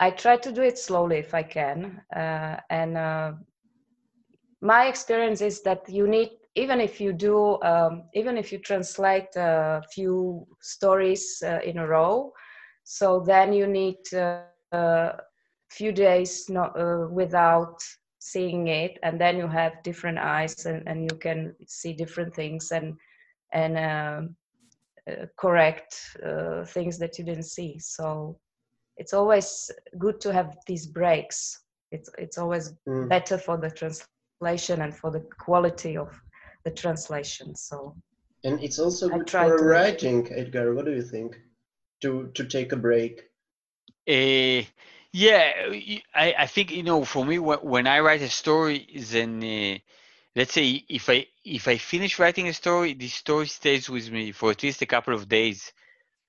[0.00, 2.00] I try to do it slowly if I can.
[2.14, 3.32] Uh, and uh,
[4.60, 9.34] my experience is that you need, even if you do, um, even if you translate
[9.36, 12.32] a few stories uh, in a row,
[12.84, 15.16] so then you need a uh,
[15.70, 17.78] few days not, uh, without
[18.20, 22.70] seeing it, and then you have different eyes and, and you can see different things
[22.70, 22.94] and
[23.52, 24.36] and um,
[25.10, 26.16] uh, correct
[26.66, 27.78] things that you didn't see.
[27.80, 28.38] So
[28.96, 31.62] it's always good to have these breaks.
[31.90, 33.08] It's it's always mm.
[33.08, 36.08] better for the translation and for the quality of
[36.64, 37.54] the translation.
[37.54, 37.96] So
[38.44, 40.74] and it's also good for writing, Etgar.
[40.74, 41.40] What do you think?
[42.02, 43.22] To to take a break.
[44.08, 44.62] Uh,
[45.12, 45.52] yeah,
[46.14, 49.78] I, I think you know for me when I write a story, then uh,
[50.36, 54.32] let's say if I if I finish writing a story, the story stays with me
[54.32, 55.72] for at least a couple of days.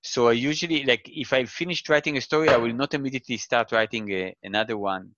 [0.02, 3.72] So I usually like if I finished writing a story, I will not immediately start
[3.72, 5.14] writing a, another one.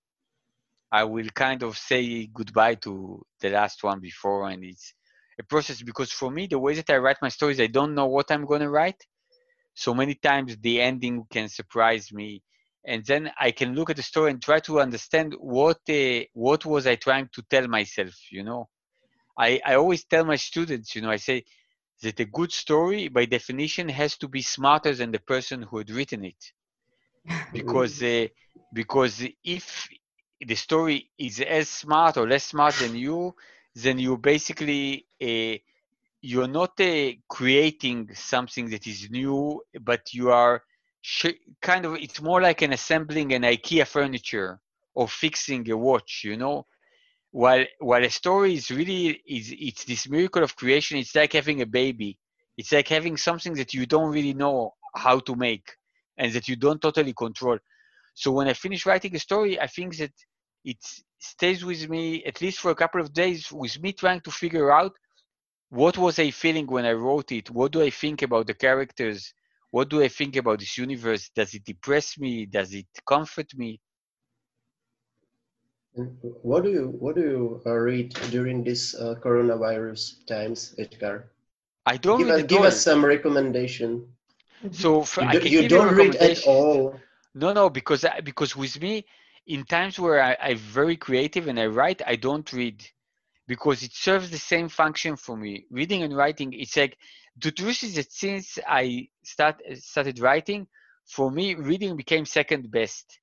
[0.92, 4.94] I will kind of say goodbye to the last one before, and it's
[5.38, 8.06] a process because for me, the way that I write my stories, I don't know
[8.06, 9.04] what I'm going to write.
[9.74, 12.42] So many times the ending can surprise me,
[12.86, 16.64] and then I can look at the story and try to understand what uh, what
[16.66, 18.14] was I trying to tell myself.
[18.30, 18.68] You know,
[19.38, 21.44] I I always tell my students, you know, I say
[22.02, 25.90] that a good story by definition has to be smarter than the person who had
[25.90, 26.52] written it
[27.52, 28.26] because uh,
[28.72, 29.88] because if
[30.40, 33.34] the story is as smart or less smart than you
[33.74, 35.56] then you basically uh,
[36.22, 40.62] you're not uh, creating something that is new but you are
[41.04, 44.60] sh- kind of it's more like an assembling an ikea furniture
[44.94, 46.66] or fixing a watch you know?
[47.32, 51.60] While while a story is really is it's this miracle of creation it's like having
[51.62, 52.18] a baby.
[52.58, 55.68] It's like having something that you don't really know how to make
[56.18, 57.58] and that you don't totally control.
[58.14, 60.14] So when i finish writing a story i think that
[60.64, 60.78] it
[61.18, 64.70] stays with me at least for a couple of days with me trying to figure
[64.80, 64.92] out
[65.70, 69.34] what was i feeling when i wrote it what do i think about the characters
[69.74, 73.70] what do i think about this universe does it depress me does it comfort me
[75.94, 81.24] what do you what do you uh, read during this uh, coronavirus times, Etgar?
[81.86, 84.08] I don't give, us, give us some recommendation.
[84.72, 86.98] So for, you, do, you don't read at all.
[87.34, 89.04] No, no, because I, because with me,
[89.46, 92.84] in times where I, I'm very creative and I write, I don't read
[93.46, 95.66] because it serves the same function for me.
[95.70, 96.96] Reading and writing, it's like
[97.36, 100.66] the truth is that since I start started writing,
[101.06, 103.20] for me, reading became second best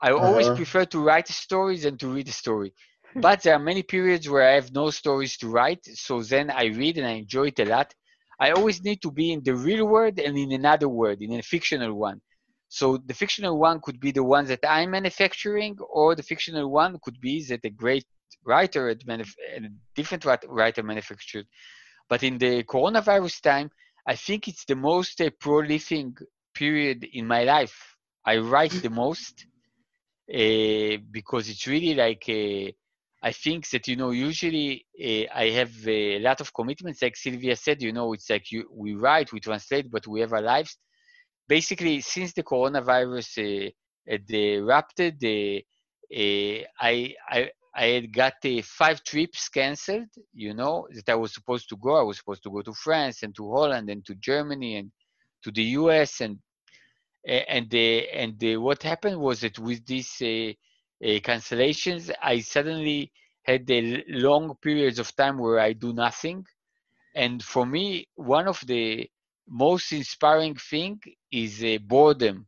[0.00, 0.26] I uh-huh.
[0.26, 2.72] always prefer to write stories than to read a story.
[3.16, 6.66] but there are many periods where I have no stories to write, so then I
[6.66, 7.94] read and I enjoy it a lot.
[8.38, 11.42] I always need to be in the real world and in another world, in a
[11.42, 12.20] fictional one.
[12.68, 16.98] So the fictional one could be the one that I'm manufacturing, or the fictional one
[17.02, 18.04] could be that a great
[18.44, 18.96] writer, a
[19.94, 21.46] different writer manufactured.
[22.08, 23.70] But in the coronavirus time,
[24.06, 26.06] I think it's the most uh, prolific
[26.54, 27.96] period in my life.
[28.24, 29.46] I write the most
[30.32, 32.70] uh, because it's really like uh,
[33.22, 37.02] I think that you know usually uh, I have a lot of commitments.
[37.02, 40.32] Like Silvia said, you know, it's like you, we write, we translate, but we have
[40.32, 40.76] our lives.
[41.46, 43.72] Basically, since the coronavirus
[44.06, 51.14] had erupted, I I I had got uh, five trips canceled, you know, that I
[51.16, 51.96] was supposed to go.
[51.98, 54.90] I was supposed to go to France and to Holland and to Germany and
[55.44, 56.38] to the US and
[57.26, 60.52] and the, and the, what happened was that with these uh,
[61.06, 66.44] uh, cancellations, I suddenly had the long periods of time where I do nothing.
[67.14, 69.08] And for me, one of the
[69.48, 71.00] most inspiring thing
[71.32, 72.46] is uh, boredom.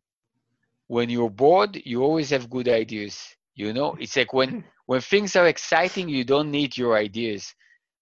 [0.88, 3.36] When you're bored, you always have good ideas.
[3.54, 7.54] You know, it's like when when things are exciting, you don't need your ideas.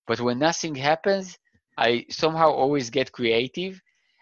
[0.07, 1.39] But when nothing happens,
[1.77, 3.79] I somehow always get creative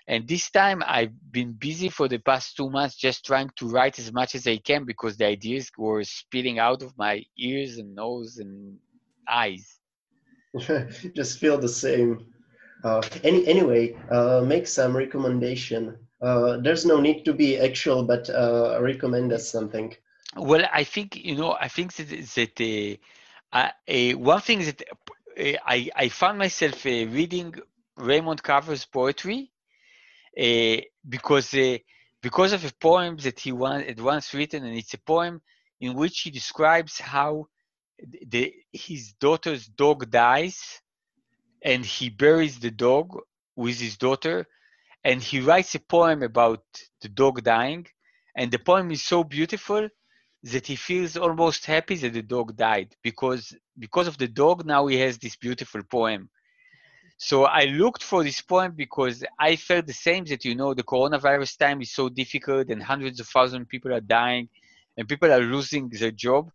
[0.08, 4.00] and this time I've been busy for the past two months just trying to write
[4.00, 7.94] as much as I can because the ideas were spilling out of my ears and
[7.94, 8.76] nose and
[9.28, 9.78] eyes.
[11.14, 12.26] just feel the same.
[12.82, 15.96] Uh, any, anyway, uh, make some recommendation.
[16.20, 19.94] Uh, there's no need to be actual, but uh, recommend us something.
[20.36, 21.52] Well, I think you know.
[21.52, 22.98] I think that, that
[23.52, 27.54] uh, one thing that uh, I I found myself reading
[27.96, 29.50] Raymond Carver's poetry,
[30.38, 31.78] uh, because uh,
[32.22, 35.40] because of a poem that he had once written, and it's a poem
[35.80, 37.46] in which he describes how
[38.26, 40.80] the, his daughter's dog dies,
[41.62, 43.18] and he buries the dog
[43.56, 44.46] with his daughter,
[45.04, 46.64] and he writes a poem about
[47.00, 47.86] the dog dying,
[48.36, 49.88] and the poem is so beautiful
[50.52, 54.86] that he feels almost happy that the dog died because because of the dog now
[54.86, 56.28] he has this beautiful poem.
[57.18, 60.84] So i looked for this poem because i felt the same that you know the
[60.92, 64.48] coronavirus time is so difficult and hundreds of thousands of people are dying
[64.96, 66.50] and people are losing their job.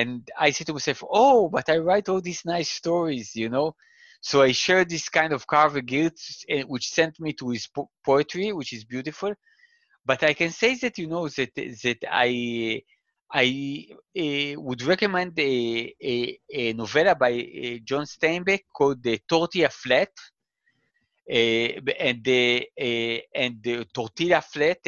[0.00, 3.74] And i said to myself oh but i write all these nice stories you know?
[4.22, 6.18] So i shared this kind of carver guilt
[6.48, 9.32] eh, which sent me to his po- poetry which is beautiful.
[10.06, 11.52] But i can say that you know that
[11.84, 12.28] that i
[13.36, 19.70] I uh, would recommend a, a, a novella by uh, John Steinbeck called The Tortilla
[19.70, 20.10] Flat.
[21.28, 22.68] Uh, and the
[23.34, 24.86] and the tortilla flat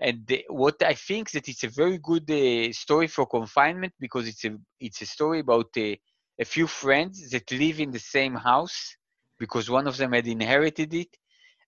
[0.00, 4.46] and the, what I think that it's a very good story for confinement because it's
[4.46, 5.98] a it's a story about a
[6.46, 8.96] few friends that live in the same house
[9.38, 11.18] because one of them had inherited it,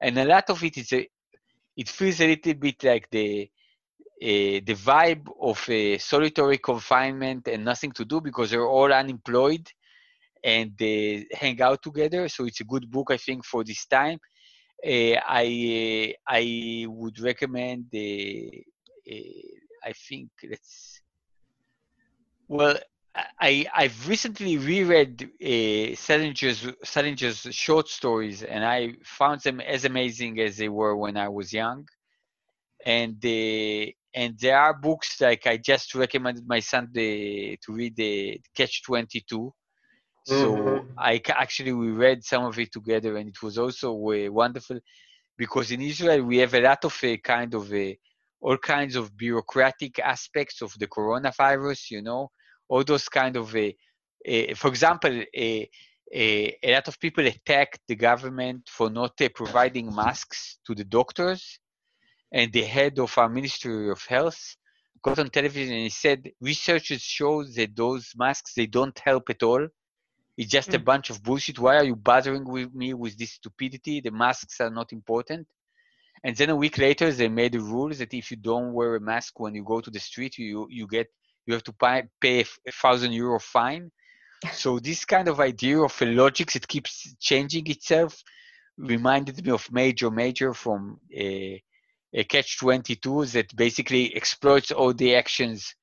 [0.01, 1.07] and a lot of it is a,
[1.77, 3.51] it feels a little bit like the
[4.23, 9.67] uh, the vibe of uh, solitary confinement and nothing to do because they're all unemployed
[10.43, 12.29] and they hang out together.
[12.29, 14.19] So it's a good book, I think, for this time.
[14.85, 17.87] Uh, I I would recommend.
[17.91, 18.65] The
[19.85, 21.01] I think let's.
[22.49, 22.79] Well,
[23.41, 30.41] I I've recently reread uh, Salinger's Salinger's short stories, and I found them as amazing
[30.41, 31.89] as they were when I was young.
[32.85, 37.95] And uh, and there are books like I just recommended my son the, to read
[37.97, 39.53] the Catch Twenty Two.
[40.25, 40.99] So mm-hmm.
[40.99, 44.81] I actually we read some of it together, and it was also uh, wonderful
[45.37, 47.97] because in Israel we have a lot of a kind of a,
[48.41, 51.91] all kinds of bureaucratic aspects of the coronavirus.
[51.91, 52.31] You know,
[52.69, 55.69] all those kind of for example, a,
[56.13, 60.85] a, a, lot of people attacked the government for not uh, providing masks to the
[60.85, 61.61] doctors
[62.33, 64.57] and the head of our Ministry of Health
[65.03, 69.43] got on television and he said researchers show that those masks they don't help at
[69.43, 69.67] all.
[70.37, 70.75] It's just mm.
[70.75, 71.59] a bunch of bullshit.
[71.59, 74.01] Why are you bothering with me with this stupidity?
[74.01, 75.47] The masks are not important.
[76.25, 79.01] And then a week later, they made a rule that if you don't wear a
[79.01, 81.09] mask when you go to the street, you you get
[81.47, 83.91] you have to pay, pay a thousand euro fine.
[84.53, 88.23] so this kind of idea of a logic that keeps changing itself
[88.77, 91.57] reminded me of Major Major from uh,
[92.17, 95.75] a catch 22 that basically exploits all the actions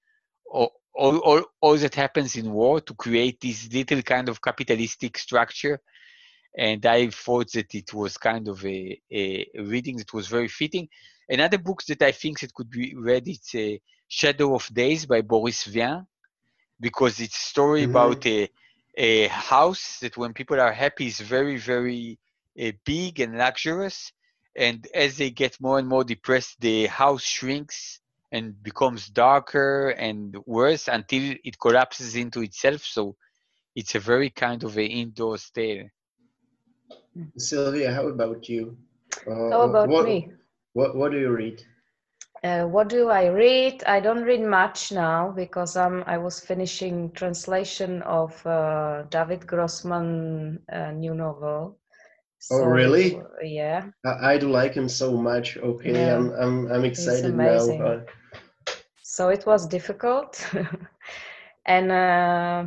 [0.51, 5.17] all, all, all, all that happens in war to create this little kind of capitalistic
[5.17, 5.79] structure.
[6.57, 10.87] And i thought that it was kind of a, a reading that was very fitting.
[11.29, 15.21] Another book that i think that could be read it's a shadow of days by
[15.21, 16.05] boris vian
[16.79, 17.91] because it's a story mm-hmm.
[17.91, 18.49] about a,
[18.95, 22.19] a house that when people are happy is very very
[22.61, 24.11] uh, big and luxurious
[24.55, 27.99] and as they get more and more depressed the house shrinks
[28.31, 32.83] and becomes darker and worse until it collapses into itself.
[32.83, 33.15] So
[33.75, 35.89] it's a very kind of an indoor stay
[37.37, 38.77] silvia how about you?
[39.27, 40.31] Uh, how about what, me?
[40.73, 41.61] what, what do you read?
[42.43, 43.83] Uh, what do I read?
[43.85, 50.59] I don't read much now because I'm, I was finishing translation of uh, David Grossman
[50.71, 51.77] uh, new novel,
[52.43, 53.21] so, oh really?
[53.41, 53.85] Yeah.
[54.05, 55.55] I, I, do like him so much.
[55.55, 56.17] Okay, yeah.
[56.17, 57.55] I'm I'm I'm excited now.
[57.55, 58.01] Uh,
[59.01, 60.45] so it was difficult,
[61.65, 62.65] and uh,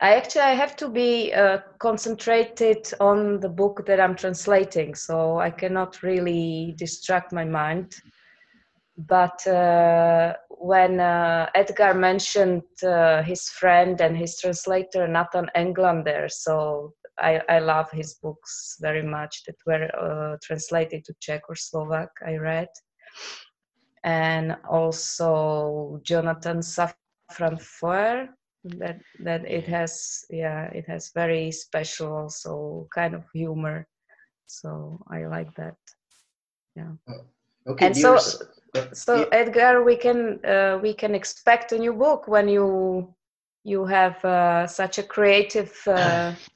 [0.00, 5.38] I actually I have to be uh, concentrated on the book that I'm translating, so
[5.38, 7.94] I cannot really distract my mind.
[8.98, 16.94] But uh, when uh, Etgar mentioned uh, his friend and his translator Nathan Englander, so
[17.18, 22.10] I, I love his books very much that were uh, translated to Czech or Slovak.
[22.26, 22.68] I read,
[24.04, 28.28] and also Jonathan Safran Foer.
[28.64, 33.88] That that it has yeah it has very special also kind of humor,
[34.46, 35.74] so I like that.
[36.76, 36.92] Yeah.
[37.08, 37.22] Uh,
[37.66, 37.86] okay.
[37.86, 38.18] And so
[38.92, 43.12] so Etgar, we can uh, we can expect a new book when you
[43.64, 46.32] you have uh, such a creative uh,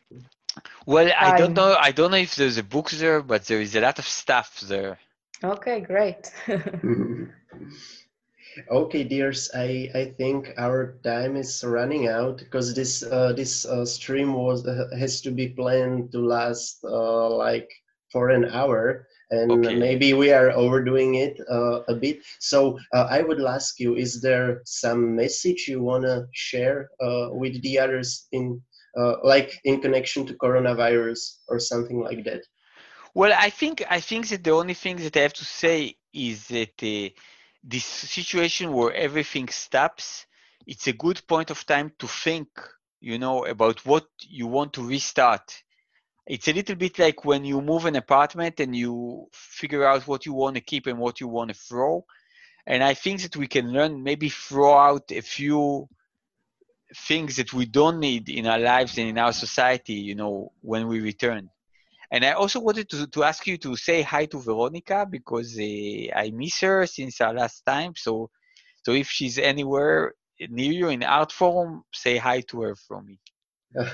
[0.87, 1.77] well, I don't know.
[1.79, 4.61] I don't know if there's a book there, but there is a lot of stuff
[4.61, 4.99] there.
[5.45, 6.31] Okay, great.
[8.71, 9.51] okay, dears.
[9.55, 14.67] I I think our time is running out because this uh, this uh, stream was
[14.67, 17.71] uh, has to be planned to last uh, like
[18.13, 19.75] for an hour and okay.
[19.75, 22.21] maybe we are overdoing it uh, a bit.
[22.39, 27.61] So uh, I would ask you: Is there some message you wanna share uh, with
[27.63, 28.63] the others in
[28.97, 32.43] uh, like in connection to coronavirus or something like that?
[33.15, 36.49] Well, I think I think that the only thing that I have to say is
[36.49, 37.09] that uh,
[37.65, 40.27] this situation where everything stops,
[40.67, 42.49] it's a good point of time to think,
[43.01, 45.63] you know, about what you want to restart.
[46.27, 50.27] It's a little bit like when you move an apartment and you figure out what
[50.27, 52.05] you want to keep and what you want to throw.
[52.67, 55.89] And I think that we can learn, maybe throw out a few
[57.09, 60.89] things that we don't need in our lives and in our society, you know, when
[60.89, 61.51] we return.
[62.11, 65.63] And I also wanted to, to ask you to say hi to Veronica because uh,
[66.15, 67.95] I miss her since our last time.
[67.97, 68.31] So,
[68.85, 70.15] so if she's anywhere
[70.49, 73.19] near you in Artforum, say hi to her from me.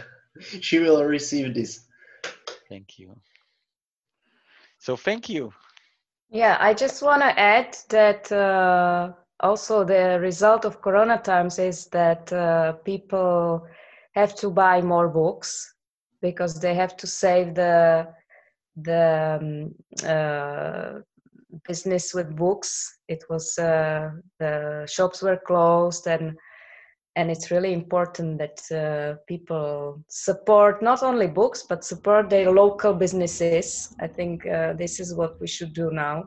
[0.61, 1.87] she will receive this.
[2.69, 3.17] Thank you.
[4.79, 5.53] So thank you.
[6.31, 9.13] Yeah, I just want to add that uh,
[9.43, 13.67] also the result of Corona times is that uh, people
[14.15, 15.75] have to buy more books
[16.21, 18.09] because they have to save the
[18.77, 21.01] the um, uh,
[21.69, 22.99] business with books.
[23.09, 26.37] It was uh, the shops were closed and
[27.17, 32.95] and it's really important that uh, people support not only books but support their local
[32.95, 36.25] businesses i think uh, this is what we should do now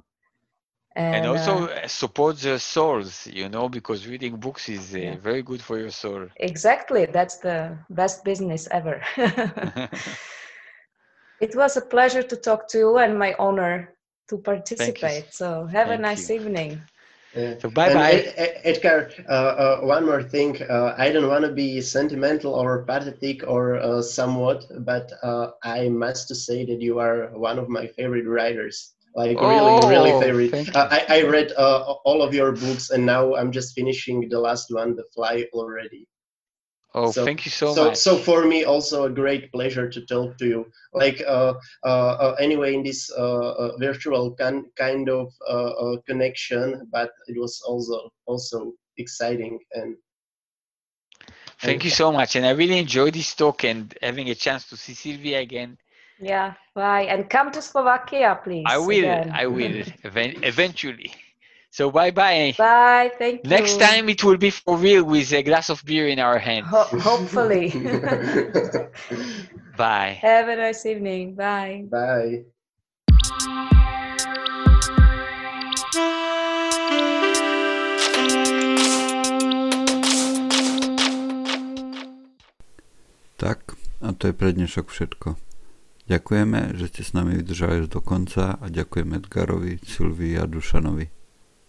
[0.96, 5.16] and, and also uh, support their souls you know because reading books is uh, yeah.
[5.22, 9.02] very good for your soul exactly that's the best business ever
[11.40, 13.94] it was a pleasure to talk to you and my honor
[14.30, 16.32] to participate so have Thank a nice you.
[16.32, 16.82] evening
[17.60, 18.24] so bye bye.
[18.66, 20.62] Etgar, uh, uh, one more thing.
[20.64, 25.90] Uh, I don't want to be sentimental or pathetic or uh, somewhat, but uh, I
[25.90, 28.94] must say that you are one of my favorite writers.
[29.16, 30.76] Like oh, really, really favorite.
[30.76, 34.68] Uh, I, I read all of your books, and now I'm just finishing the last
[34.70, 36.08] one, The Fly, already.
[36.96, 37.98] Oh, so, thank you so, so, much.
[37.98, 40.66] So for me, also a great pleasure to talk to you.
[40.94, 46.88] Like uh, uh, uh, anyway, in this uh, uh, virtual can, kind of uh, connection,
[46.94, 49.98] but it was also also exciting and.
[51.60, 54.68] Thank and, you so much, and I really enjoyed this talk and having a chance
[54.70, 55.78] to see Silvia again.
[56.20, 58.64] Yeah, bye, and come to Slovakia, please.
[58.68, 59.04] I will.
[59.04, 59.32] Again.
[59.36, 61.12] I will eventually.
[61.76, 62.56] So bye bye.
[62.58, 63.12] Bye.
[63.20, 63.50] Thank you.
[63.50, 66.68] Next time it will be for real with a glass of beer in our hands.
[66.72, 67.68] Ho hopefully.
[69.78, 70.16] bye.
[70.24, 71.36] Have a nice evening.
[71.36, 71.84] Bye.
[71.92, 72.46] Bye.
[83.36, 85.45] Tak, a to je pre dnešok všetko.
[86.06, 91.10] Ďakujeme, že ste s nami vydržali do konca a ďakujeme Edgarovi, Silvii a Dušanovi.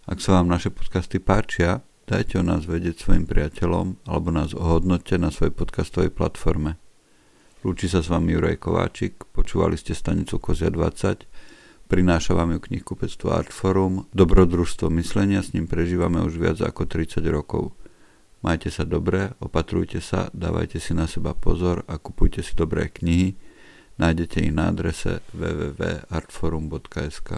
[0.04, 5.16] Ak sa vám naše podcasty páčia, dajte o nás vedieť svojim priateľom alebo nás ohodnote
[5.16, 6.76] na svojej podcastovej platforme.
[7.64, 11.24] Lúči sa s vami Juraj Kováčik, počúvali ste stanicu Kozia 20,
[11.88, 17.72] prináša vám ju knihkupectvo Artforum, dobrodružstvo myslenia, s ním prežívame už viac ako 30 rokov.
[18.44, 23.45] Majte sa dobre, opatrujte sa, dávajte si na seba pozor a kupujte si dobré knihy.
[23.98, 27.30] Nájdete ich na adrese www.artforum.sk.